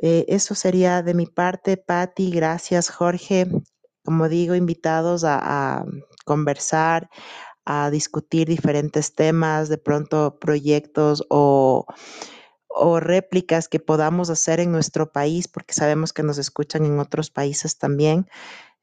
Eh, 0.00 0.24
eso 0.28 0.54
sería 0.54 1.02
de 1.02 1.14
mi 1.14 1.26
parte, 1.26 1.76
Patti. 1.76 2.30
Gracias, 2.30 2.88
Jorge. 2.88 3.48
Como 4.04 4.28
digo, 4.28 4.54
invitados 4.54 5.24
a, 5.24 5.84
conversar, 6.24 7.10
a 7.64 7.90
discutir 7.90 8.48
diferentes 8.48 9.14
temas, 9.14 9.68
de 9.68 9.78
pronto 9.78 10.38
proyectos 10.38 11.24
o 11.28 11.86
réplicas 13.00 13.68
que 13.68 13.80
podamos 13.80 14.30
hacer 14.30 14.60
en 14.60 14.72
nuestro 14.72 15.10
país, 15.10 15.48
porque 15.48 15.74
sabemos 15.74 16.12
que 16.12 16.22
nos 16.22 16.38
escuchan 16.38 16.84
en 16.84 16.98
otros 16.98 17.30
países 17.30 17.76
también. 17.76 18.26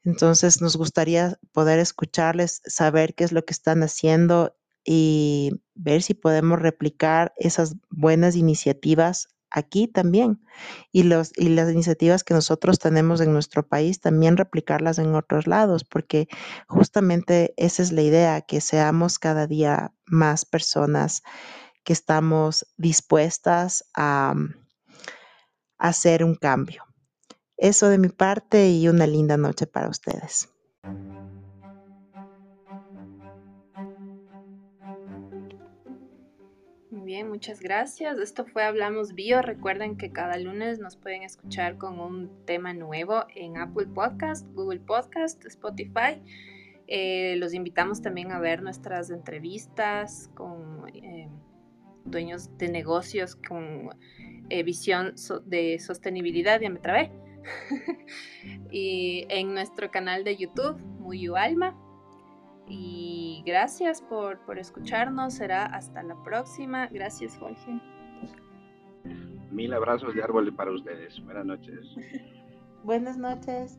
Entonces, 0.06 0.62
nos 0.62 0.76
gustaría 0.76 1.36
poder 1.52 1.80
escucharles, 1.80 2.62
saber 2.64 3.14
qué 3.14 3.24
es 3.24 3.32
lo 3.32 3.44
que 3.44 3.52
están 3.52 3.82
haciendo 3.82 4.56
y 4.84 5.50
ver 5.74 6.00
si 6.00 6.14
podemos 6.14 6.60
replicar 6.60 7.34
esas 7.36 7.74
buenas 7.90 8.36
iniciativas 8.36 9.26
aquí 9.50 9.88
también. 9.88 10.40
Y, 10.92 11.02
los, 11.02 11.32
y 11.36 11.48
las 11.48 11.72
iniciativas 11.72 12.22
que 12.22 12.34
nosotros 12.34 12.78
tenemos 12.78 13.20
en 13.20 13.32
nuestro 13.32 13.66
país, 13.66 14.00
también 14.00 14.36
replicarlas 14.36 14.98
en 15.00 15.12
otros 15.16 15.48
lados, 15.48 15.82
porque 15.82 16.28
justamente 16.68 17.52
esa 17.56 17.82
es 17.82 17.90
la 17.90 18.02
idea, 18.02 18.40
que 18.42 18.60
seamos 18.60 19.18
cada 19.18 19.48
día 19.48 19.92
más 20.06 20.44
personas 20.44 21.22
que 21.82 21.92
estamos 21.92 22.64
dispuestas 22.76 23.84
a, 23.96 24.34
a 25.78 25.88
hacer 25.88 26.22
un 26.22 26.36
cambio. 26.36 26.85
Eso 27.56 27.88
de 27.88 27.98
mi 27.98 28.08
parte 28.08 28.70
y 28.70 28.88
una 28.88 29.06
linda 29.06 29.36
noche 29.36 29.66
para 29.66 29.88
ustedes. 29.88 30.48
bien, 37.06 37.28
muchas 37.30 37.60
gracias. 37.60 38.18
Esto 38.18 38.44
fue 38.44 38.64
Hablamos 38.64 39.14
Bio. 39.14 39.40
Recuerden 39.40 39.96
que 39.96 40.10
cada 40.10 40.36
lunes 40.38 40.80
nos 40.80 40.96
pueden 40.96 41.22
escuchar 41.22 41.78
con 41.78 42.00
un 42.00 42.44
tema 42.44 42.74
nuevo 42.74 43.24
en 43.34 43.56
Apple 43.56 43.86
Podcast, 43.86 44.44
Google 44.54 44.80
Podcast, 44.80 45.42
Spotify. 45.46 46.20
Eh, 46.88 47.36
los 47.36 47.54
invitamos 47.54 48.02
también 48.02 48.32
a 48.32 48.40
ver 48.40 48.60
nuestras 48.60 49.10
entrevistas 49.10 50.30
con 50.34 50.88
eh, 50.94 51.28
dueños 52.04 52.50
de 52.58 52.68
negocios 52.68 53.36
con 53.36 53.90
eh, 54.50 54.62
visión 54.64 55.14
de 55.46 55.78
sostenibilidad, 55.78 56.60
ya 56.60 56.70
me 56.70 56.80
trabé. 56.80 57.12
y 58.70 59.26
en 59.28 59.54
nuestro 59.54 59.90
canal 59.90 60.24
de 60.24 60.36
YouTube, 60.36 60.78
Muy 60.98 61.26
Alma. 61.36 61.76
Y 62.68 63.42
gracias 63.46 64.02
por, 64.02 64.44
por 64.44 64.58
escucharnos. 64.58 65.34
Será 65.34 65.66
hasta 65.66 66.02
la 66.02 66.20
próxima. 66.24 66.88
Gracias, 66.88 67.36
Jorge. 67.38 67.80
Mil 69.50 69.72
abrazos 69.72 70.14
de 70.14 70.22
árbol 70.22 70.52
para 70.54 70.72
ustedes. 70.72 71.22
Buenas 71.24 71.46
noches. 71.46 71.86
Buenas 72.84 73.16
noches. 73.16 73.78